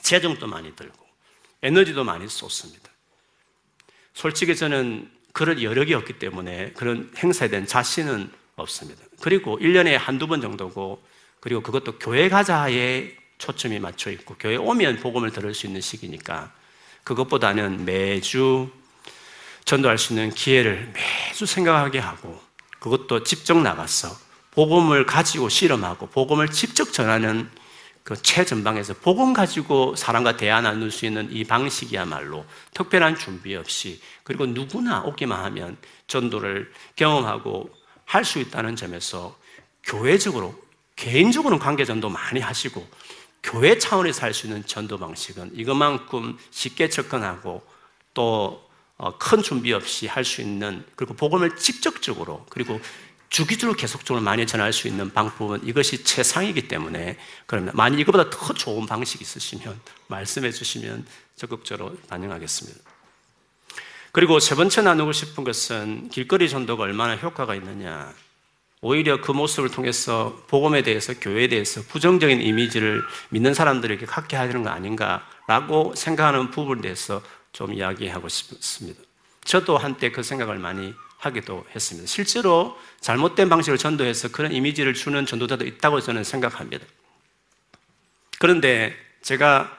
재정도 0.00 0.46
많이 0.46 0.74
들고 0.74 1.06
에너지도 1.62 2.04
많이 2.04 2.28
쏟습니다. 2.28 2.90
솔직히 4.14 4.56
저는 4.56 5.10
그런 5.32 5.62
여력이 5.62 5.94
없기 5.94 6.18
때문에 6.18 6.72
그런 6.72 7.10
행사에 7.16 7.48
대한 7.48 7.66
자신은 7.66 8.30
없습니다. 8.56 9.02
그리고 9.20 9.58
1년에 9.58 9.92
한두 9.92 10.26
번 10.26 10.40
정도고 10.40 11.02
그리고 11.40 11.62
그것도 11.62 11.98
교회 11.98 12.28
가자에 12.28 13.16
초점이 13.38 13.78
맞춰 13.78 14.10
있고 14.10 14.36
교회 14.38 14.56
오면 14.56 14.98
복음을 15.00 15.32
들을 15.32 15.54
수 15.54 15.66
있는 15.66 15.80
시기니까 15.80 16.52
그것보다는 17.04 17.84
매주 17.84 18.70
전도할 19.64 19.98
수 19.98 20.12
있는 20.12 20.30
기회를 20.30 20.92
매주 20.92 21.46
생각하게 21.46 21.98
하고 21.98 22.40
그것도 22.78 23.24
직접 23.24 23.56
나가서 23.56 24.16
복음을 24.52 25.06
가지고 25.06 25.48
실험하고 25.48 26.06
복음을 26.08 26.48
직접 26.48 26.92
전하는 26.92 27.50
그 28.02 28.20
최전방에서 28.20 28.94
복음 28.94 29.32
가지고 29.32 29.94
사람과 29.94 30.36
대화 30.36 30.60
나눌 30.60 30.90
수 30.90 31.06
있는 31.06 31.30
이 31.30 31.44
방식이야말로 31.44 32.44
특별한 32.74 33.16
준비 33.16 33.54
없이 33.54 34.00
그리고 34.24 34.44
누구나 34.46 35.02
오기만 35.02 35.44
하면 35.44 35.76
전도를 36.06 36.72
경험하고 36.96 37.70
할 38.04 38.24
수 38.24 38.40
있다는 38.40 38.76
점에서 38.76 39.38
교회적으로 39.84 40.54
개인적으로는 40.96 41.58
관계 41.58 41.84
전도 41.84 42.08
많이 42.10 42.40
하시고 42.40 42.86
교회 43.42 43.78
차원에서 43.78 44.22
할 44.22 44.34
수 44.34 44.46
있는 44.46 44.66
전도 44.66 44.98
방식은 44.98 45.52
이것만큼 45.54 46.36
쉽게 46.50 46.88
접근하고 46.90 47.62
또큰 48.12 48.58
어, 48.98 49.42
준비 49.42 49.72
없이 49.72 50.06
할 50.06 50.24
수 50.24 50.42
있는 50.42 50.84
그리고 50.96 51.14
복음을 51.14 51.56
직접적으로 51.56 52.44
그리고 52.50 52.80
주기적으로 53.32 53.74
계속적으로 53.74 54.22
많이 54.22 54.46
전할 54.46 54.74
수 54.74 54.88
있는 54.88 55.10
방법은 55.10 55.66
이것이 55.66 56.04
최상이기 56.04 56.68
때문에 56.68 57.16
그러면 57.46 57.72
만약 57.74 57.98
이것보다 57.98 58.28
더 58.28 58.52
좋은 58.52 58.86
방식이 58.86 59.24
있으시면 59.24 59.80
말씀해 60.08 60.52
주시면 60.52 61.06
적극적으로 61.36 61.96
반영하겠습니다. 62.10 62.78
그리고 64.12 64.38
세 64.38 64.54
번째 64.54 64.82
나누고 64.82 65.12
싶은 65.12 65.44
것은 65.44 66.10
길거리 66.10 66.50
전도가 66.50 66.82
얼마나 66.82 67.16
효과가 67.16 67.54
있느냐. 67.54 68.12
오히려 68.82 69.22
그 69.22 69.32
모습을 69.32 69.70
통해서 69.70 70.44
복음에 70.48 70.82
대해서 70.82 71.14
교회에 71.14 71.48
대해서 71.48 71.80
부정적인 71.88 72.42
이미지를 72.42 73.02
믿는 73.30 73.54
사람들에게 73.54 74.04
갖게 74.04 74.36
하는 74.36 74.62
거 74.62 74.68
아닌가라고 74.68 75.94
생각하는 75.94 76.50
부분에 76.50 76.82
대해서 76.82 77.22
좀 77.52 77.72
이야기하고 77.72 78.28
싶습니다. 78.28 79.00
저도 79.44 79.78
한때 79.78 80.12
그 80.12 80.22
생각을 80.22 80.58
많이 80.58 80.92
하기도 81.22 81.64
했습니다. 81.74 82.06
실제로 82.08 82.76
잘못된 83.00 83.48
방식으로 83.48 83.78
전도해서 83.78 84.28
그런 84.28 84.52
이미지를 84.52 84.92
주는 84.92 85.24
전도자도 85.24 85.64
있다고 85.64 86.00
저는 86.00 86.24
생각합니다. 86.24 86.84
그런데 88.40 88.96
제가 89.22 89.78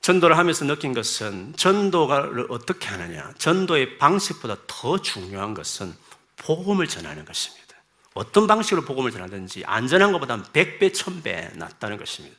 전도를 0.00 0.38
하면서 0.38 0.64
느낀 0.64 0.94
것은 0.94 1.52
전도를 1.56 2.46
어떻게 2.48 2.88
하느냐. 2.88 3.32
전도의 3.36 3.98
방식보다 3.98 4.56
더 4.66 5.00
중요한 5.00 5.52
것은 5.52 5.94
복음을 6.38 6.88
전하는 6.88 7.26
것입니다. 7.26 7.76
어떤 8.14 8.46
방식으로 8.46 8.84
복음을 8.86 9.10
전하든지 9.10 9.64
안전한 9.66 10.12
것보다 10.12 10.42
100배, 10.42 10.92
1000배 10.92 11.56
낫다는 11.56 11.98
것입니다. 11.98 12.34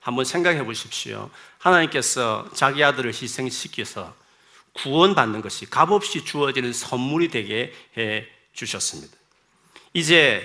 한번 0.00 0.24
생각해 0.24 0.64
보십시오. 0.64 1.30
하나님께서 1.58 2.48
자기 2.54 2.82
아들을 2.82 3.12
희생시켜서 3.12 4.14
구원받는 4.82 5.42
것이 5.42 5.66
값없이 5.66 6.24
주어지는 6.24 6.72
선물이 6.72 7.28
되게 7.28 7.72
해 7.96 8.26
주셨습니다. 8.52 9.16
이제 9.94 10.42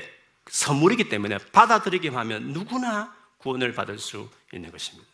선물이기 0.49 1.09
때문에 1.09 1.37
받아들이기만 1.51 2.19
하면 2.19 2.43
누구나 2.53 3.15
구원을 3.37 3.73
받을 3.73 3.99
수 3.99 4.29
있는 4.53 4.71
것입니다. 4.71 5.07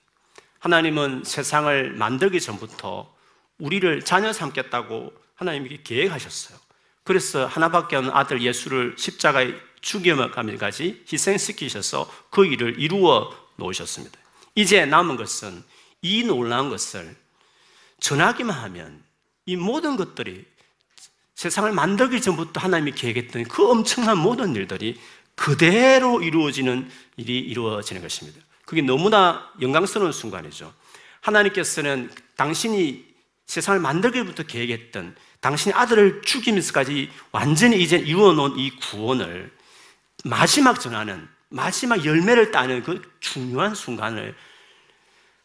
하나님은 0.60 1.24
세상을 1.26 1.92
만들기 1.94 2.42
전부터 2.42 3.14
우리를 3.60 4.04
자녀 4.04 4.34
삼겠다고 4.34 5.14
하나님께 5.36 5.82
계획하셨어요. 5.84 6.58
그래서 7.04 7.46
하나밖에 7.46 7.96
없는 7.96 8.12
아들 8.14 8.42
예수를 8.42 8.96
십자가에 8.98 9.54
죽여가면까지 9.82 11.06
희생시키셔서 11.12 12.12
그 12.30 12.46
일을 12.46 12.80
이루어 12.80 13.34
놓으셨습니다. 13.56 14.18
이제 14.56 14.86
남은 14.86 15.16
것은 15.16 15.64
이 16.02 16.24
놀라운 16.24 16.70
것을 16.70 17.16
전하기만 18.00 18.56
하면 18.56 19.09
이 19.50 19.56
모든 19.56 19.96
것들이 19.96 20.46
세상을 21.34 21.72
만들기 21.72 22.22
전부터 22.22 22.60
하나님이 22.60 22.92
계획했던 22.92 23.46
그 23.46 23.68
엄청난 23.68 24.20
모든 24.20 24.56
일들이 24.56 25.00
그대로 25.34 26.22
이루어지는 26.22 26.88
일이 27.18 27.40
이루어지는 27.40 28.04
것입니다. 28.04 28.40
그게 28.66 28.84
너무나 28.84 29.52
영광스러운 29.60 30.12
순간이죠. 30.12 30.72
하나님께서는 31.22 32.12
당신이 32.36 33.06
세상을 33.48 33.80
만들기부터 33.80 34.44
계획했던 34.44 35.16
당신의 35.40 35.76
아들을 35.76 36.22
죽이면서까지 36.22 37.10
완전히 37.32 37.82
이제 37.82 37.98
이루어놓은 37.98 38.60
이 38.60 38.70
구원을 38.76 39.52
마지막 40.26 40.80
전하는 40.80 41.28
마지막 41.48 42.06
열매를 42.06 42.52
따는 42.52 42.84
그 42.84 43.02
중요한 43.20 43.74
순간을 43.74 44.36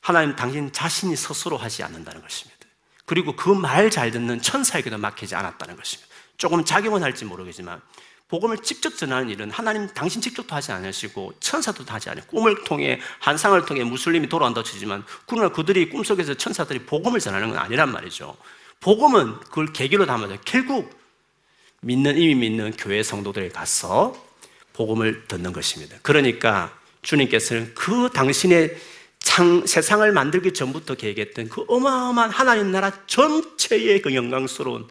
하나님 0.00 0.36
당신 0.36 0.70
자신이 0.70 1.16
스스로 1.16 1.56
하지 1.56 1.82
않는다는 1.82 2.20
것입니다. 2.20 2.53
그리고 3.06 3.36
그 3.36 3.50
말 3.50 3.90
잘 3.90 4.10
듣는 4.10 4.40
천사에게도 4.40 4.98
맡기지 4.98 5.34
않았다는 5.34 5.76
것입니다. 5.76 6.12
조금 6.36 6.64
작용은 6.64 7.02
할지 7.02 7.24
모르겠지만 7.24 7.80
복음을 8.28 8.58
직접 8.58 8.96
전하는 8.96 9.28
일은 9.28 9.50
하나님 9.50 9.86
당신 9.88 10.20
직접도 10.20 10.54
하지 10.54 10.72
않으시고 10.72 11.34
천사도 11.40 11.84
하지 11.86 12.10
않아요. 12.10 12.24
꿈을 12.26 12.64
통해 12.64 12.98
한상을 13.20 13.64
통해 13.66 13.84
무슬림이 13.84 14.28
돌아온다 14.28 14.62
치지만 14.62 15.04
그러나 15.26 15.50
그들이 15.50 15.90
꿈속에서 15.90 16.34
천사들이 16.34 16.80
복음을 16.86 17.20
전하는 17.20 17.50
건 17.50 17.58
아니란 17.58 17.92
말이죠. 17.92 18.36
복음은 18.80 19.40
그걸 19.40 19.72
계기로 19.72 20.06
담아서 20.06 20.38
결국 20.44 20.98
믿는 21.82 22.16
이미 22.16 22.34
믿는 22.34 22.72
교회 22.76 23.02
성도들에 23.02 23.50
가서 23.50 24.16
복음을 24.72 25.26
듣는 25.28 25.52
것입니다. 25.52 25.96
그러니까 26.02 26.76
주님께서는 27.02 27.74
그 27.74 28.10
당신의 28.12 28.76
창, 29.24 29.66
세상을 29.66 30.10
만들기 30.12 30.52
전부터 30.52 30.94
계획했던 30.94 31.48
그 31.48 31.64
어마어마한 31.66 32.30
하나님 32.30 32.70
나라 32.70 32.92
전체의 33.06 34.02
그 34.02 34.14
영광스러운 34.14 34.86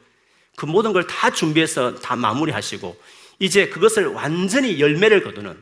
그 0.56 0.66
모든 0.66 0.92
걸 0.92 1.06
다 1.08 1.32
준비해서 1.32 1.96
다 1.96 2.16
마무리하시고 2.16 3.00
이제 3.40 3.70
그것을 3.70 4.08
완전히 4.08 4.80
열매를 4.80 5.24
거두는 5.24 5.62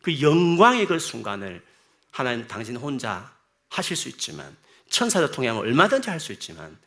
그 0.00 0.20
영광의 0.20 0.86
그 0.86 0.98
순간을 0.98 1.62
하나님 2.10 2.46
당신 2.46 2.76
혼자 2.76 3.32
하실 3.68 3.96
수 3.96 4.08
있지만 4.08 4.56
천사를 4.88 5.28
통하면 5.30 5.60
얼마든지 5.62 6.08
할 6.08 6.20
수 6.20 6.32
있지만 6.32 6.78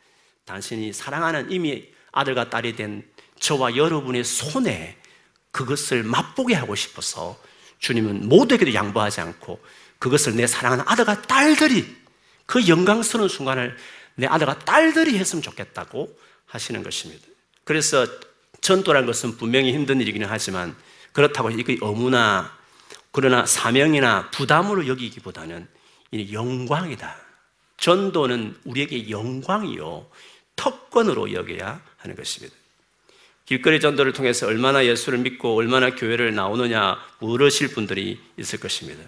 당신이 0.46 0.92
사랑하는 0.92 1.50
이미 1.50 1.84
아들과 2.12 2.48
딸이 2.50 2.76
된 2.76 3.04
저와 3.40 3.76
여러분의 3.76 4.24
손에 4.24 4.96
그것을 5.50 6.02
맛보게 6.02 6.54
하고 6.54 6.74
싶어서 6.74 7.38
주님은 7.78 8.28
모두에게도 8.28 8.72
양보하지 8.72 9.20
않고 9.20 9.60
그것을 9.98 10.36
내 10.36 10.46
사랑하는 10.46 10.84
아들과 10.86 11.22
딸들이 11.22 11.96
그 12.46 12.68
영광스러운 12.68 13.28
순간을 13.28 13.76
내 14.14 14.26
아들과 14.26 14.58
딸들이 14.60 15.18
했으면 15.18 15.42
좋겠다고 15.42 16.16
하시는 16.46 16.82
것입니다. 16.82 17.26
그래서 17.64 18.06
전도라는 18.60 19.06
것은 19.06 19.36
분명히 19.36 19.72
힘든 19.72 20.00
일이기는 20.00 20.26
하지만 20.28 20.76
그렇다고 21.12 21.50
이게 21.50 21.76
어무나 21.80 22.56
그러나 23.10 23.46
사명이나 23.46 24.30
부담으로 24.30 24.86
여기기보다는 24.86 25.66
이 26.12 26.32
영광이다. 26.32 27.16
전도는 27.78 28.56
우리에게 28.64 29.10
영광이요. 29.10 30.06
특권으로 30.56 31.32
여겨야 31.32 31.80
하는 31.96 32.16
것입니다. 32.16 32.54
길거리 33.44 33.80
전도를 33.80 34.12
통해서 34.12 34.46
얼마나 34.46 34.84
예수를 34.84 35.18
믿고 35.20 35.56
얼마나 35.56 35.94
교회를 35.94 36.34
나오느냐 36.34 36.98
물으실 37.20 37.68
분들이 37.68 38.20
있을 38.36 38.58
것입니다. 38.58 39.02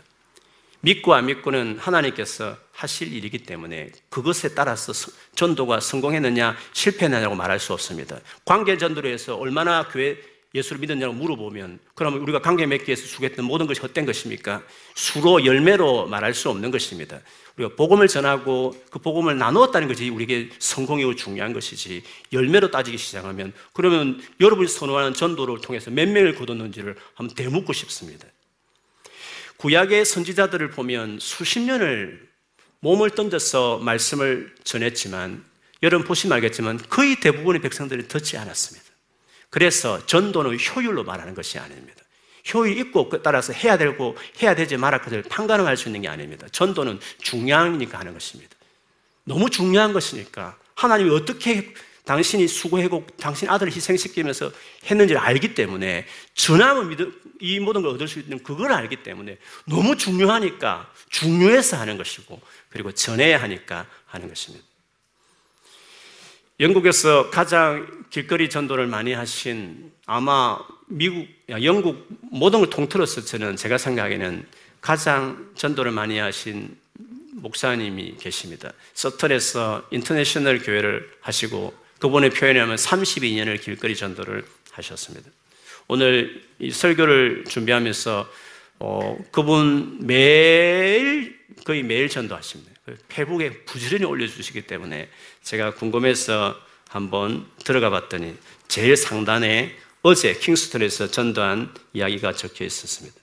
믿고 0.81 1.15
안 1.15 1.27
믿고는 1.27 1.79
하나님께서 1.79 2.57
하실 2.73 3.13
일이기 3.13 3.39
때문에 3.39 3.91
그것에 4.09 4.55
따라서 4.55 4.93
전도가 5.35 5.81
성공했느냐 5.81 6.57
실패했느냐고 6.73 7.35
말할 7.35 7.59
수 7.59 7.73
없습니다. 7.73 8.19
관계 8.45 8.79
전도로 8.79 9.09
해서 9.09 9.37
얼마나 9.37 9.89
교회 9.89 10.17
예수를 10.55 10.81
믿었냐고 10.81 11.13
물어보면 11.13 11.79
그러면 11.95 12.21
우리가 12.21 12.41
관계 12.41 12.65
맺기 12.65 12.89
위해서 12.89 13.07
수고했던 13.07 13.45
모든 13.45 13.67
것이 13.67 13.81
헛된 13.81 14.07
것입니까? 14.07 14.63
수로 14.95 15.45
열매로 15.45 16.07
말할 16.07 16.33
수 16.33 16.49
없는 16.49 16.71
것입니다. 16.71 17.21
우리가 17.57 17.75
복음을 17.75 18.09
전하고 18.09 18.75
그 18.91 18.99
복음을 18.99 19.37
나누었다는 19.37 19.89
것이 19.89 20.09
우리에게 20.09 20.51
성공이고 20.59 21.17
중요한 21.17 21.53
것이지 21.53 22.03
열매로 22.33 22.71
따지기 22.71 22.97
시작하면 22.97 23.53
그러면 23.75 24.23
여러분이 24.41 24.69
선호하는 24.69 25.13
전도를 25.13 25.61
통해서 25.61 25.91
몇 25.91 26.09
명을 26.09 26.35
거뒀는지를 26.37 26.97
한번 27.15 27.35
되묻고 27.35 27.73
싶습니다. 27.75 28.27
구약의 29.59 30.05
선지자들을 30.05 30.71
보면 30.71 31.19
수십 31.21 31.61
년을 31.61 32.29
몸을 32.81 33.11
던져서 33.11 33.79
말씀을 33.79 34.55
전했지만 34.63 35.45
여러분 35.83 36.07
보시면 36.07 36.37
알겠지만 36.37 36.79
거의 36.89 37.19
대부분의 37.21 37.61
백성들이 37.61 38.09
듣지 38.09 38.37
않았습니다. 38.37 38.87
그래서 39.51 40.05
전도는 40.07 40.59
효율로 40.59 41.05
말하는 41.05 41.35
것이 41.35 41.59
아닙니다. 41.59 42.03
효율 42.55 42.79
있고 42.79 43.11
따라서 43.23 43.53
해야 43.53 43.77
되고 43.77 44.17
해야 44.41 44.55
되지 44.55 44.77
말아 44.77 45.01
그들 45.01 45.23
판가름 45.23 45.67
할 45.67 45.77
수 45.77 45.89
있는 45.89 46.03
게 46.03 46.09
아닙니다. 46.09 46.47
전도는 46.53 47.01
중요하니까 47.21 47.99
하는 47.99 48.13
것입니다. 48.13 48.57
너무 49.25 49.51
중요한 49.51 49.93
것이니까 49.93 50.57
하나님이 50.75 51.11
어떻게 51.11 51.75
당신이 52.09 52.49
수고하고 52.49 53.07
당신 53.21 53.51
아들을 53.51 53.71
희생시키면서 53.71 54.51
했는지를 54.91 55.21
알기 55.21 55.53
때문에 55.55 56.07
전함을 56.33 56.87
믿어 56.87 57.07
이 57.39 57.61
모든 57.61 57.83
걸 57.83 57.91
얻을 57.91 58.09
수 58.09 58.19
있는 58.19 58.43
그걸 58.43 58.73
알기 58.73 59.03
때문에 59.03 59.37
너무 59.67 59.95
중요하니까 59.95 60.91
중요해서 61.11 61.77
하는 61.77 61.99
것이고 61.99 62.41
그리고 62.71 62.93
전해야 62.93 63.43
하니까 63.43 63.87
하는 64.07 64.27
것입니다. 64.27 64.65
영국에서 66.61 67.29
가장 67.29 68.07
길거리 68.09 68.49
전도를 68.49 68.87
많이 68.87 69.13
하신 69.13 69.93
아마 70.07 70.59
미국, 70.87 71.29
영국 71.51 72.09
모든 72.23 72.61
걸 72.61 72.71
통틀어서 72.71 73.21
저는 73.21 73.57
제가 73.57 73.77
생각에는 73.77 74.47
가장 74.81 75.51
전도를 75.57 75.93
많이 75.93 76.17
하신 76.17 76.75
목사님이 77.33 78.17
계십니다. 78.19 78.73
서턴에서 78.95 79.87
인터내셔널 79.91 80.61
교회를 80.61 81.11
하시고 81.21 81.88
그분의 81.99 82.31
표현에 82.31 82.61
하면 82.61 82.77
32년을 82.77 83.61
길거리 83.61 83.97
전도를 83.97 84.45
하셨습니다. 84.73 85.31
오늘 85.89 86.43
이 86.59 86.71
설교를 86.71 87.45
준비하면서 87.49 88.31
어, 88.81 89.19
그분 89.33 90.07
매일 90.07 91.39
거의 91.65 91.83
매일 91.83 92.09
전도하십니다. 92.09 92.73
페북에 93.09 93.65
부지런히 93.65 94.05
올려주시기 94.05 94.63
때문에 94.63 95.09
제가 95.43 95.75
궁금해서 95.75 96.57
한번 96.89 97.47
들어가 97.65 97.91
봤더니 97.91 98.35
제일 98.69 98.97
상단에 98.97 99.77
어제 100.03 100.33
킹스턴에서 100.35 101.11
전도한 101.11 101.75
이야기가 101.93 102.33
적혀 102.33 102.65
있었습니다. 102.65 103.17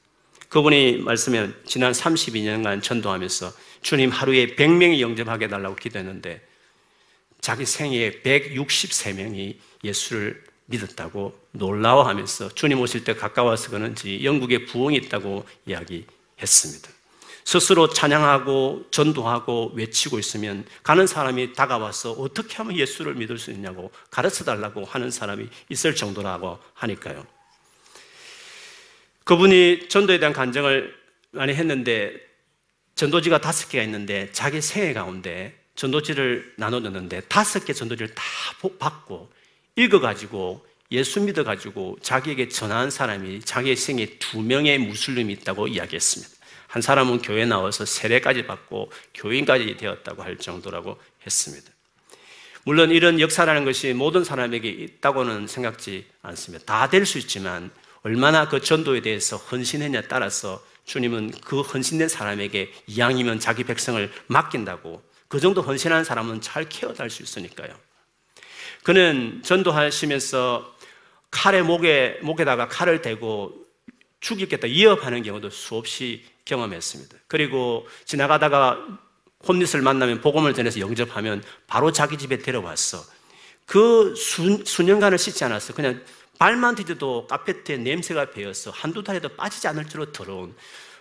그분이 0.50 0.98
말씀해 0.98 1.50
지난 1.66 1.92
32년간 1.92 2.84
전도하면서 2.84 3.52
주님 3.82 4.10
하루에 4.10 4.56
100명이 4.56 5.00
영접하게 5.00 5.48
달라고 5.48 5.76
기도했는데 5.76 6.42
자기 7.42 7.66
생애에 7.66 8.22
163명이 8.24 9.58
예수를 9.84 10.44
믿었다고 10.66 11.38
놀라워하면서 11.52 12.56
주님 12.56 12.80
오실 12.80 13.04
때 13.04 13.14
가까워서 13.14 13.70
그런지 13.70 14.24
영국에 14.24 14.66
부흥이 14.66 14.98
있다고 14.98 15.46
이야기했습니다. 15.68 16.90
스스로 17.46 17.88
찬양하고 17.90 18.88
전도하고 18.90 19.74
외치고 19.76 20.18
있으면 20.18 20.66
가는 20.82 21.06
사람이 21.06 21.54
다가와서 21.54 22.14
어떻게 22.14 22.56
하면 22.58 22.76
예수를 22.76 23.14
믿을 23.14 23.38
수 23.38 23.52
있냐고 23.52 23.92
가르쳐 24.10 24.44
달라고 24.44 24.84
하는 24.84 25.12
사람이 25.12 25.48
있을 25.70 25.96
정도라고 25.96 26.58
하니까요. 26.74 27.26
그분이 29.26 29.90
전도에 29.90 30.18
대한 30.18 30.34
간증을 30.34 30.96
많이 31.32 31.54
했는데 31.54 32.14
전도지가 32.96 33.42
다섯 33.42 33.70
개가 33.70 33.84
있는데 33.84 34.32
자기 34.32 34.60
생애 34.60 34.94
가운데 34.94 35.56
전도지를 35.76 36.54
나눠줬는데 36.58 37.22
다섯 37.28 37.66
개 37.66 37.74
전도지를 37.74 38.16
다 38.16 38.24
받고 38.80 39.30
읽어가지고 39.76 40.66
예수 40.92 41.20
믿어가지고 41.22 41.98
자기에게 42.02 42.50
전한 42.50 42.90
사람이 42.90 43.42
자기의 43.42 43.76
생에 43.76 44.06
두 44.20 44.42
명의 44.42 44.78
무슬림이 44.78 45.34
있다고 45.34 45.68
이야기했습니다. 45.68 46.34
한 46.68 46.82
사람은 46.82 47.22
교회 47.22 47.46
나와서 47.46 47.86
세례까지 47.86 48.46
받고 48.46 48.92
교인까지 49.14 49.78
되었다고 49.78 50.24
할 50.24 50.38
정도라고 50.38 51.00
했습니다. 51.26 51.72
물론 52.64 52.92
이런 52.92 53.20
역사라는 53.20 53.64
것이 53.66 53.94
모든 53.94 54.24
사람에게 54.24 54.70
있다고는 54.70 55.48
생각지 55.48 56.06
않습니다. 56.22 56.66
다 56.66 56.90
될 56.90 57.06
수 57.06 57.18
있지만 57.20 57.72
얼마나 58.02 58.48
그 58.48 58.62
전도에 58.62 59.02
대해서 59.02 59.38
헌신했냐에 59.38 60.04
따라서 60.04 60.64
주님은 60.86 61.32
그 61.44 61.62
헌신된 61.62 62.08
사람에게 62.08 62.72
이왕이면 62.88 63.40
자기 63.40 63.64
백성을 63.64 64.12
맡긴다고 64.28 65.02
그 65.28 65.40
정도 65.40 65.62
헌신한 65.62 66.04
사람은 66.04 66.42
잘 66.42 66.68
케어달 66.70 67.10
수 67.10 67.24
있으니까요. 67.24 67.74
그는 68.84 69.42
전도하시면서 69.44 70.76
칼에 71.32 71.62
목에 71.62 72.20
목에다가 72.22 72.68
칼을 72.68 73.02
대고 73.02 73.66
죽이겠다 74.20 74.68
위협하는 74.68 75.24
경우도 75.24 75.50
수없이 75.50 76.24
경험했습니다. 76.46 77.18
그리고 77.28 77.88
지나가다가 78.06 78.80
홈릿을 79.48 79.82
만나면 79.82 80.22
복음을 80.22 80.54
전해서 80.54 80.80
영접하면 80.80 81.44
바로 81.68 81.92
자기 81.92 82.18
집에 82.18 82.38
데려왔어. 82.38 83.04
그 83.66 84.16
수, 84.16 84.64
수년간을 84.64 85.18
씻지 85.18 85.44
않았어. 85.44 85.74
그냥 85.74 86.04
발만 86.38 86.76
디뎌도 86.76 87.28
카페트에 87.28 87.78
냄새가 87.78 88.32
배어서 88.32 88.72
한두 88.72 89.04
달에도 89.04 89.30
빠지지 89.30 89.68
않을 89.68 89.84
정도로 89.84 90.12
더러운 90.12 90.56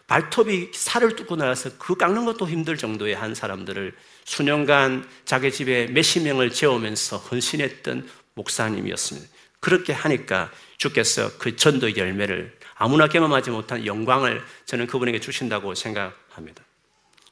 발톱이 0.07 0.71
살을 0.73 1.17
뚫고 1.17 1.37
나와서 1.37 1.71
그 1.79 1.97
깎는 1.97 2.25
것도 2.25 2.49
힘들 2.49 2.77
정도의 2.77 3.15
한 3.15 3.35
사람들을 3.35 3.95
수년간 4.25 5.09
자기 5.25 5.53
집에 5.53 5.87
몇십 5.87 6.23
명을 6.23 6.51
재우면서 6.51 7.19
헌신했던 7.19 8.09
목사님이었습니다. 8.35 9.29
그렇게 9.61 9.93
하니까 9.93 10.51
주께서 10.77 11.39
그 11.39 11.57
전도 11.57 11.97
열매를 11.97 12.57
아무나 12.75 13.09
경험하지 13.09 13.51
못한 13.51 13.87
영광을 13.87 14.43
저는 14.67 14.87
그분에게 14.87 15.21
주신다고 15.21 15.75
생각합니다. 15.75 16.65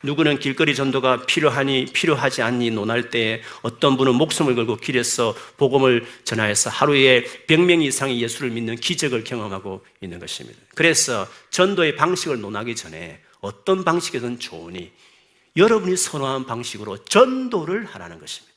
누구는 0.05 0.41
길거리 0.41 0.75
전도가 0.75 1.27
필요하니 1.27 1.87
필요하지 1.93 2.43
않니 2.43 2.71
논할 2.73 3.11
때 3.11 3.41
어떤 3.63 3.97
분은 3.97 4.17
목숨을 4.17 4.57
걸고 4.57 4.77
길에서 4.77 5.35
복음을 5.59 6.05
전하여서 6.25 6.71
하루에 6.71 7.25
100명 7.47 7.85
이상이 7.85 8.21
예수를 8.21 8.51
믿는 8.51 8.77
기적을 8.77 9.23
경험하고 9.23 9.85
있는 10.01 10.19
것입니다. 10.19 10.59
그래서 10.75 11.29
전도의 11.51 11.95
방식을 11.95 12.41
논하기 12.41 12.75
전에 12.75 13.21
어떤 13.41 13.85
방식이든 13.85 14.41
좋으니 14.41 14.91
여러분이 15.57 15.97
선호한 15.97 16.47
방식으로 16.47 17.05
전도를 17.05 17.85
하라는 17.87 18.19
것입니다. 18.19 18.53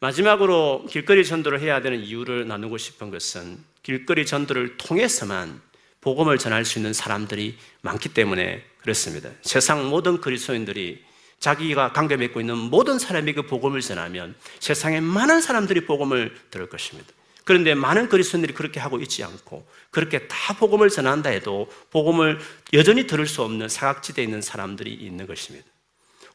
마지막으로 0.00 0.86
길거리 0.88 1.24
전도를 1.24 1.60
해야 1.60 1.80
되는 1.80 2.00
이유를 2.00 2.48
나누고 2.48 2.78
싶은 2.78 3.10
것은 3.10 3.58
길거리 3.82 4.24
전도를 4.24 4.76
통해서만 4.78 5.60
복음을 6.00 6.38
전할 6.38 6.64
수 6.64 6.78
있는 6.78 6.92
사람들이 6.92 7.58
많기 7.82 8.08
때문에 8.08 8.64
그렇습니다. 8.78 9.30
세상 9.42 9.88
모든 9.90 10.20
그리스도인들이 10.20 11.04
자기가 11.38 11.92
관계 11.92 12.16
맺고 12.16 12.40
있는 12.40 12.56
모든 12.56 12.98
사람에게 12.98 13.42
복음을 13.42 13.80
전하면 13.80 14.34
세상에 14.58 15.00
많은 15.00 15.40
사람들이 15.40 15.84
복음을 15.86 16.34
들을 16.50 16.68
것입니다. 16.68 17.12
그런데 17.50 17.74
많은 17.74 18.08
그리스도인들이 18.08 18.54
그렇게 18.54 18.78
하고 18.78 19.00
있지 19.00 19.24
않고 19.24 19.66
그렇게 19.90 20.28
다 20.28 20.54
복음을 20.54 20.88
전한다 20.88 21.30
해도 21.30 21.68
복음을 21.90 22.38
여전히 22.74 23.08
들을 23.08 23.26
수 23.26 23.42
없는 23.42 23.68
사각지대에 23.68 24.24
있는 24.24 24.40
사람들이 24.40 24.94
있는 24.94 25.26
것입니다. 25.26 25.66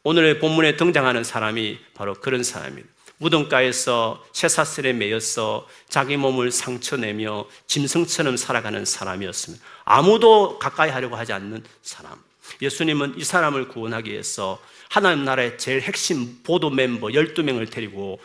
오늘의 0.03 0.39
본문에 0.39 0.75
등장하는 0.75 1.23
사람이 1.23 1.79
바로 1.93 2.15
그런 2.15 2.43
사람입니다. 2.43 2.89
무덤가에서 3.19 4.25
쇠사슬에 4.33 4.91
매여서 4.91 5.69
자기 5.87 6.17
몸을 6.17 6.51
상처내며 6.51 7.47
짐승처럼 7.65 8.35
살아가는 8.35 8.83
사람이었습니다. 8.83 9.63
아무도 9.85 10.59
가까이 10.59 10.89
하려고 10.89 11.15
하지 11.15 11.31
않는 11.31 11.63
사람. 11.81 12.21
예수님은 12.61 13.13
이 13.17 13.23
사람을 13.23 13.69
구원하기 13.69 14.11
위해서 14.11 14.61
하나님 14.89 15.23
나라의 15.23 15.57
제일 15.59 15.79
핵심 15.79 16.43
보도 16.43 16.69
멤버 16.69 17.07
12명을 17.07 17.71
데리고 17.71 18.19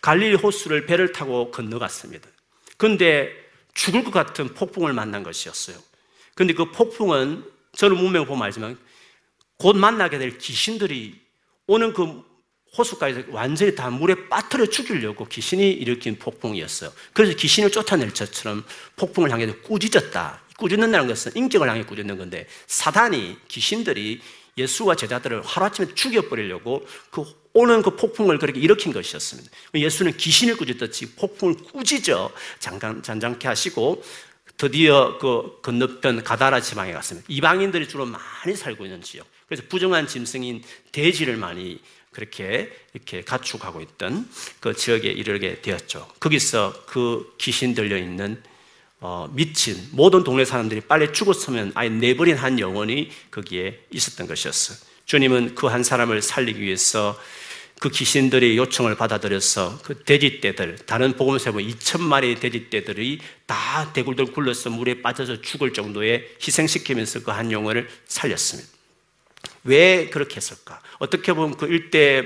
갈릴리 0.00 0.36
호수를 0.36 0.86
배를 0.86 1.10
타고 1.10 1.50
건너갔습니다. 1.50 2.35
근데 2.76 3.32
죽을 3.74 4.04
것 4.04 4.10
같은 4.10 4.54
폭풍을 4.54 4.92
만난 4.92 5.22
것이었어요. 5.22 5.76
근데 6.34 6.54
그 6.54 6.70
폭풍은 6.70 7.44
저는 7.76 7.96
문맥을 7.96 8.26
보면 8.26 8.42
알지만 8.42 8.78
곧 9.58 9.76
만나게 9.76 10.18
될 10.18 10.38
귀신들이 10.38 11.20
오는 11.66 11.92
그 11.92 12.24
호수까지 12.76 13.26
완전히 13.30 13.74
다 13.74 13.90
물에 13.90 14.28
빠뜨려 14.28 14.66
죽이려고 14.66 15.26
귀신이 15.26 15.72
일으킨 15.72 16.18
폭풍이었어요. 16.18 16.92
그래서 17.12 17.34
귀신을 17.34 17.70
쫓아낼 17.70 18.12
것처럼 18.12 18.64
폭풍을 18.96 19.30
향해 19.30 19.46
꾸짖었다. 19.46 20.42
꾸짖는다는 20.58 21.06
것은 21.06 21.32
인격을 21.34 21.68
향해 21.68 21.84
꾸짖는 21.84 22.18
건데 22.18 22.46
사단이 22.66 23.36
귀신들이 23.48 24.20
예수와 24.58 24.94
제자들을 24.94 25.42
하루아침에 25.42 25.94
죽여버리려고 25.94 26.86
그 27.10 27.24
오는 27.52 27.82
그 27.82 27.96
폭풍을 27.96 28.38
그렇게 28.38 28.60
일으킨 28.60 28.92
것이었습니다. 28.92 29.50
예수는 29.74 30.16
귀신을 30.16 30.56
꾸짖듯이 30.56 31.14
폭풍을 31.14 31.56
꾸짖어 31.72 32.30
잔잔케 32.58 33.48
하시고 33.48 34.02
드디어 34.56 35.18
그 35.18 35.60
건너편 35.62 36.24
가다라 36.24 36.60
지방에 36.60 36.92
갔습니다. 36.92 37.26
이방인들이 37.30 37.88
주로 37.88 38.06
많이 38.06 38.56
살고 38.56 38.84
있는 38.84 39.02
지역. 39.02 39.26
그래서 39.46 39.62
부정한 39.68 40.06
짐승인 40.06 40.62
돼지를 40.92 41.36
많이 41.36 41.80
그렇게 42.10 42.72
이렇게 42.94 43.20
가축하고 43.20 43.82
있던 43.82 44.28
그 44.60 44.74
지역에 44.74 45.08
이르게 45.08 45.60
되었죠. 45.60 46.08
거기서 46.18 46.84
그 46.86 47.34
귀신 47.38 47.74
들려 47.74 47.98
있는 47.98 48.42
어, 49.00 49.28
미친 49.32 49.76
모든 49.92 50.24
동네 50.24 50.44
사람들이 50.44 50.80
빨리 50.82 51.12
죽었으면 51.12 51.72
아예 51.74 51.88
내버린 51.88 52.36
한 52.36 52.58
영혼이 52.58 53.10
거기에 53.30 53.80
있었던 53.90 54.26
것이었어요. 54.26 54.78
주님은 55.04 55.54
그 55.54 55.66
한 55.68 55.84
사람을 55.84 56.22
살리기 56.22 56.60
위해서 56.60 57.18
그 57.78 57.90
귀신들의 57.90 58.56
요청을 58.56 58.96
받아들여서 58.96 59.80
그 59.84 60.02
돼지떼들, 60.02 60.78
다른 60.86 61.12
복음서에 61.12 61.52
보면 61.52 61.68
2천 61.68 62.00
마리의 62.00 62.36
돼지떼들이 62.40 63.20
다 63.44 63.92
대굴들 63.92 64.32
굴러서 64.32 64.70
물에 64.70 65.02
빠져서 65.02 65.42
죽을 65.42 65.74
정도에 65.74 66.36
희생시키면서 66.42 67.22
그 67.22 67.30
한 67.32 67.52
영혼을 67.52 67.86
살렸습니다. 68.06 68.70
왜 69.64 70.08
그렇게 70.08 70.36
했을까? 70.36 70.80
어떻게 70.98 71.34
보면 71.34 71.58
그 71.58 71.66
일대 71.66 72.24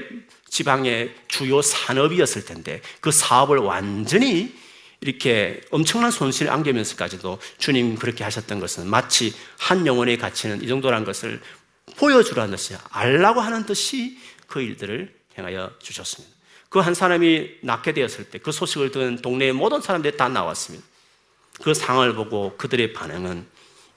지방의 0.48 1.14
주요 1.26 1.60
산업이었을 1.62 2.44
텐데 2.44 2.80
그 3.00 3.10
사업을 3.10 3.58
완전히 3.58 4.54
이렇게 5.00 5.60
엄청난 5.70 6.10
손실을 6.10 6.52
안기면서까지도 6.52 7.38
주님 7.58 7.96
그렇게 7.96 8.22
하셨던 8.24 8.60
것은 8.60 8.86
마치 8.86 9.34
한 9.58 9.86
영혼의 9.86 10.18
가치는 10.18 10.62
이 10.62 10.68
정도라는 10.68 11.04
것을 11.06 11.40
보여주라는 11.96 12.56
뜻이 12.56 12.76
알라고 12.90 13.40
하는 13.40 13.64
듯이 13.66 14.18
그 14.46 14.60
일들을 14.60 15.14
행하여 15.38 15.72
주셨습니다. 15.78 16.36
그 16.68 16.78
한 16.80 16.94
사람이 16.94 17.50
낳게 17.62 17.92
되었을 17.94 18.30
때 18.30 18.38
그 18.38 18.52
소식을 18.52 18.90
듣는 18.92 19.16
동네의 19.22 19.52
모든 19.52 19.80
사람들이 19.80 20.16
다 20.16 20.28
나왔습니다. 20.28 20.86
그 21.62 21.74
상황을 21.74 22.14
보고 22.14 22.56
그들의 22.56 22.92
반응은 22.92 23.46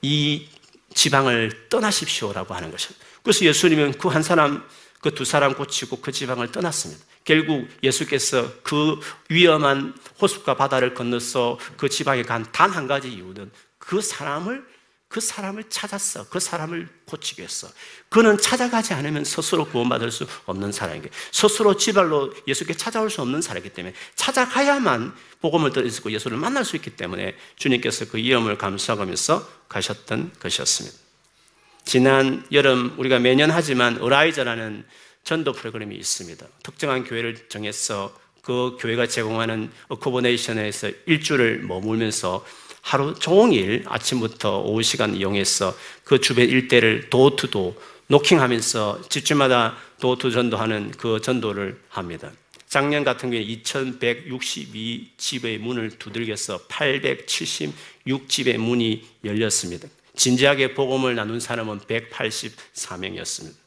이 0.01 0.47
지방을 0.93 1.69
떠나십시오라고 1.69 2.53
하는 2.53 2.71
것입니다. 2.71 3.05
그래서 3.23 3.45
예수님은 3.45 3.93
그 3.97 4.09
한 4.09 4.23
사람, 4.23 4.67
그 5.01 5.11
두 5.11 5.23
사람 5.25 5.53
고치고 5.53 6.01
그 6.01 6.11
지방을 6.11 6.51
떠났습니다. 6.51 7.03
결국 7.23 7.67
예수께서 7.81 8.51
그 8.63 8.99
위험한 9.29 9.95
호숫가 10.21 10.55
바다를 10.55 10.93
건너서 10.93 11.57
그 11.77 11.89
지방에 11.89 12.23
간 12.23 12.45
단 12.51 12.71
한 12.71 12.87
가지 12.87 13.09
이유는 13.11 13.51
그 13.79 14.01
사람을 14.01 14.65
그 15.13 15.21
사람을 15.21 15.65
찾았어. 15.69 16.27
그 16.29 16.39
사람을 16.39 16.89
고치기 17.05 17.41
위해서. 17.41 17.67
그는 18.09 18.35
찾아가지 18.39 18.95
않으면 18.95 19.23
스스로 19.25 19.65
구원받을 19.65 20.09
수 20.09 20.25
없는 20.47 20.71
사람이게 20.71 21.11
스스로 21.31 21.77
지발로 21.77 22.33
예수께 22.47 22.73
찾아올 22.73 23.11
수 23.11 23.21
없는 23.21 23.43
사람이기 23.43 23.75
때문에 23.75 23.93
찾아가야만 24.15 25.13
복음을 25.39 25.71
들으시고 25.71 26.11
예수를 26.11 26.37
만날 26.37 26.65
수 26.65 26.75
있기 26.77 26.89
때문에 26.95 27.35
주님께서 27.57 28.05
그 28.05 28.17
위험을 28.17 28.57
감수하면서 28.57 29.47
가셨던 29.69 30.31
것이었습니다. 30.39 30.97
지난 31.85 32.43
여름 32.51 32.95
우리가 32.97 33.19
매년 33.19 33.51
하지만 33.51 34.01
어라이저라는 34.01 34.83
전도 35.23 35.53
프로그램이 35.53 35.95
있습니다. 35.95 36.45
특정한 36.63 37.03
교회를 37.03 37.47
정해서 37.49 38.15
그 38.41 38.77
교회가 38.79 39.07
제공하는 39.07 39.71
어코버네이션에서 39.87 40.91
일주를 41.05 41.59
머물면서 41.59 42.45
하루 42.81 43.13
종일 43.15 43.83
아침부터 43.87 44.59
오후 44.59 44.83
시간 44.83 45.15
이용해서 45.15 45.73
그 46.03 46.19
주변 46.19 46.49
일대를 46.49 47.09
도투도 47.09 47.81
노킹하면서 48.07 49.03
집집마다 49.07 49.77
도투 50.01 50.31
전도하는 50.31 50.91
그 50.91 51.21
전도를 51.21 51.79
합니다. 51.87 52.29
작년 52.67 53.05
같은 53.05 53.31
경우에 53.31 53.45
2162집의 53.45 55.59
문을 55.59 55.91
두들겨서 55.97 56.67
876집의 56.67 58.57
문이 58.57 59.07
열렸습니다. 59.23 59.87
진지하게 60.15 60.73
복음을 60.73 61.15
나눈 61.15 61.39
사람은 61.39 61.79
184명이었습니다. 61.79 63.62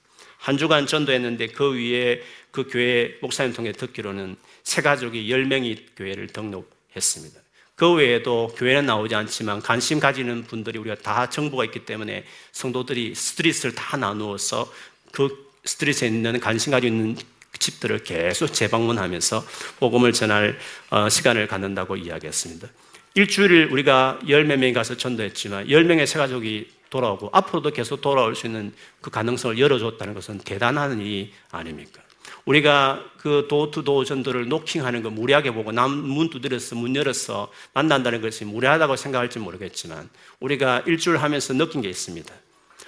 한 0.46 0.56
주간 0.56 0.87
전도했는데 0.87 1.48
그 1.48 1.74
위에 1.74 2.22
그 2.52 2.68
교회 2.70 3.16
목사님 3.20 3.52
통해 3.52 3.72
듣기로는 3.72 4.37
세 4.62 4.80
가족이 4.80 5.28
10명이 5.28 5.96
교회를 5.96 6.28
등록했습니다. 6.28 7.40
그 7.74 7.94
외에도 7.94 8.54
교회는 8.56 8.87
나오지 8.87 9.16
않지만 9.16 9.61
관심 9.61 9.98
가지는 9.98 10.44
분들이 10.44 10.78
우리가 10.78 10.94
다 10.94 11.28
정보가 11.28 11.64
있기 11.64 11.80
때문에 11.85 12.24
성도들이 12.52 13.16
스트리스를 13.16 13.74
다 13.74 13.96
나누어서 13.96 14.72
그 15.11 15.50
스트리스에 15.64 16.06
있는 16.06 16.38
관심 16.38 16.70
가지고 16.70 16.94
있는 16.94 17.16
집들을 17.59 18.04
계속 18.04 18.52
재방문하면서 18.52 19.44
복음을 19.80 20.12
전할 20.12 20.56
어, 20.90 21.09
시간을 21.09 21.48
갖는다고 21.48 21.96
이야기했습니다. 21.96 22.68
일주일 23.16 23.68
우리가 23.72 24.20
열 24.29 24.44
몇 24.44 24.59
명이 24.59 24.74
가서 24.74 24.94
전도했지만 24.98 25.70
열 25.70 25.85
명의 25.85 26.07
새 26.07 26.18
가족이 26.18 26.68
돌아오고 26.90 27.31
앞으로도 27.33 27.70
계속 27.70 28.02
돌아올 28.02 28.37
수 28.37 28.46
있는 28.46 28.74
그 29.00 29.11
가능성을 29.11 29.59
열어줬다는 29.59 30.12
것은 30.12 30.38
대단한 30.38 31.00
일이 31.00 31.33
아닙니까? 31.50 32.02
우리가 32.44 33.02
그 33.16 33.46
도투도 33.48 34.05
전도를 34.05 34.48
노킹하는 34.48 35.02
거 35.02 35.09
무리하게 35.09 35.52
보고 35.52 35.72
남문 35.72 36.29
두드렸어 36.29 36.76
문 36.76 36.94
열었어 36.94 37.50
만난다는 37.72 38.20
것이 38.20 38.44
무리하다고 38.44 38.96
생각할지 38.96 39.38
모르겠지만 39.38 40.11
우리가 40.40 40.83
일주일 40.87 41.16
하면서 41.16 41.55
느낀 41.55 41.81
게 41.81 41.88
있습니다. 41.88 42.33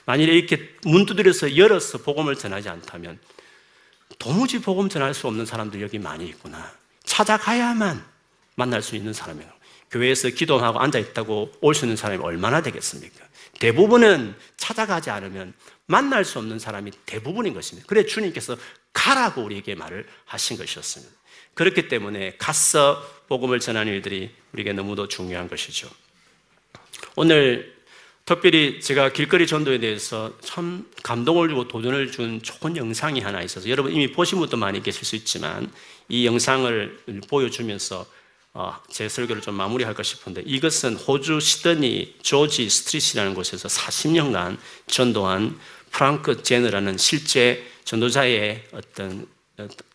만일에 0.05 0.35
이렇게 0.37 0.75
문 0.85 1.07
두드려서 1.07 1.57
열어서 1.57 1.99
복음을 1.99 2.35
전하지 2.37 2.69
않다면 2.69 3.19
도무지 4.19 4.61
복음 4.61 4.91
전할 4.91 5.15
수 5.15 5.27
없는 5.27 5.47
사람들 5.47 5.81
여기 5.81 5.99
많이 5.99 6.27
있구나. 6.27 6.71
찾아가야만 7.05 8.05
만날 8.57 8.83
수 8.83 8.95
있는 8.95 9.15
사람이에요. 9.15 9.58
교회에서 9.91 10.31
기도하고 10.31 10.81
앉아 10.81 10.99
있다고 10.99 11.53
올 11.61 11.75
수 11.75 11.85
있는 11.85 11.97
사람이 11.97 12.23
얼마나 12.23 12.63
되겠습니까? 12.63 13.27
대부분은 13.61 14.35
찾아가지 14.57 15.11
않으면 15.11 15.55
만날 15.87 16.25
수 16.25 16.39
없는 16.39 16.59
사람이 16.59 16.91
대부분인 17.07 17.55
것입니다. 17.55 17.87
그래 17.89 18.05
주님께서 18.05 18.57
가라고 18.93 19.43
우리에게 19.43 19.75
말을 19.75 20.07
하신 20.27 20.59
것이었습니다. 20.59 21.13
그렇기 21.55 21.89
때문에 21.89 22.37
가서 22.39 23.03
복음을 23.29 23.59
전하는 23.59 23.93
일들이 23.93 24.31
우리에게 24.53 24.73
너무도 24.73 25.09
중요한 25.09 25.49
것이죠. 25.49 25.89
오늘 27.17 27.77
특별히 28.25 28.81
제가 28.81 29.13
길거리 29.13 29.47
전도에 29.47 29.79
대해서 29.79 30.37
참 30.41 30.87
감동을 31.03 31.49
주고 31.49 31.67
도전을 31.67 32.13
준 32.13 32.43
좋은 32.43 32.77
영상이 32.77 33.21
하나 33.21 33.41
있어서 33.43 33.69
여러분 33.71 33.91
이미 33.93 34.13
보신 34.13 34.39
분도 34.39 34.57
많이 34.59 34.83
계실 34.83 35.05
수 35.07 35.17
있지만 35.17 35.73
이 36.09 36.27
영상을 36.27 36.99
보여주면서 37.29 38.01
어, 38.01 38.07
제 38.91 39.09
설교를 39.09 39.41
좀 39.43 39.55
마무리할까 39.55 40.03
싶은데 40.03 40.43
이것은 40.45 40.97
호주 40.97 41.41
시드니 41.41 42.17
조지 42.23 42.69
스트리트라는 42.69 43.35
곳에서 43.35 43.69
40년간 43.69 44.59
전도한 44.87 45.59
프랑크 45.91 46.43
제너라는 46.43 46.99
실제 46.99 47.65
전도자의 47.85 48.65
어떤 48.73 49.27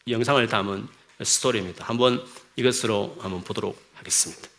영상을 0.07 0.47
담은 0.47 0.87
스토리입니다. 1.21 1.85
한번 1.85 2.23
이것으로 2.55 3.17
한번 3.19 3.43
보도록 3.43 3.81
하겠습니다. 3.95 4.52